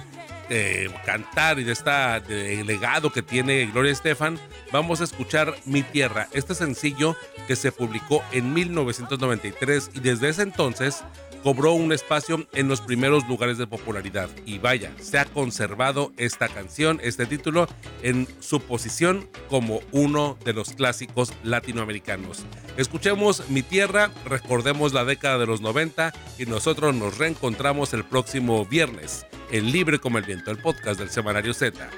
eh, 0.50 0.90
cantar 1.06 1.60
y 1.60 1.66
de 1.66 1.74
este 1.74 2.64
legado 2.64 3.12
que 3.12 3.22
tiene 3.22 3.66
Gloria 3.66 3.92
Estefan, 3.92 4.40
vamos 4.72 5.02
a 5.02 5.04
escuchar 5.04 5.54
Mi 5.66 5.84
Tierra, 5.84 6.30
este 6.32 6.56
sencillo 6.56 7.18
que 7.48 7.58
se 7.58 7.72
publicó 7.72 8.24
en 8.32 8.54
1993 8.54 9.92
y 9.94 10.00
desde 10.00 10.30
ese 10.30 10.44
entonces 10.44 11.04
cobró 11.48 11.72
un 11.72 11.94
espacio 11.94 12.46
en 12.52 12.68
los 12.68 12.82
primeros 12.82 13.26
lugares 13.30 13.58
de 13.58 13.68
popularidad. 13.68 14.30
Y 14.46 14.60
vaya, 14.60 14.92
se 15.00 15.18
ha 15.18 15.24
conservado 15.24 16.12
esta 16.18 16.50
canción, 16.50 17.00
este 17.02 17.26
título, 17.26 17.70
en 18.04 18.28
su 18.42 18.60
posición 18.60 19.30
como 19.48 19.80
uno 19.94 20.38
de 20.44 20.52
los 20.52 20.72
clásicos 20.74 21.32
latinoamericanos. 21.44 22.44
Escuchemos 22.76 23.50
Mi 23.50 23.62
Tierra, 23.62 24.12
recordemos 24.26 24.92
la 24.92 25.06
década 25.06 25.38
de 25.38 25.48
los 25.48 25.62
90 25.62 26.12
y 26.38 26.48
nosotros 26.48 26.94
nos 26.94 27.18
reencontramos 27.18 27.94
el 27.94 28.04
próximo 28.04 28.66
viernes 28.66 29.26
en 29.50 29.72
Libre 29.72 30.00
como 30.00 30.18
el 30.18 30.26
Viento, 30.26 30.52
el 30.52 30.58
podcast 30.58 31.00
del 31.00 31.10
Semanario 31.10 31.54
Z. 31.54 31.90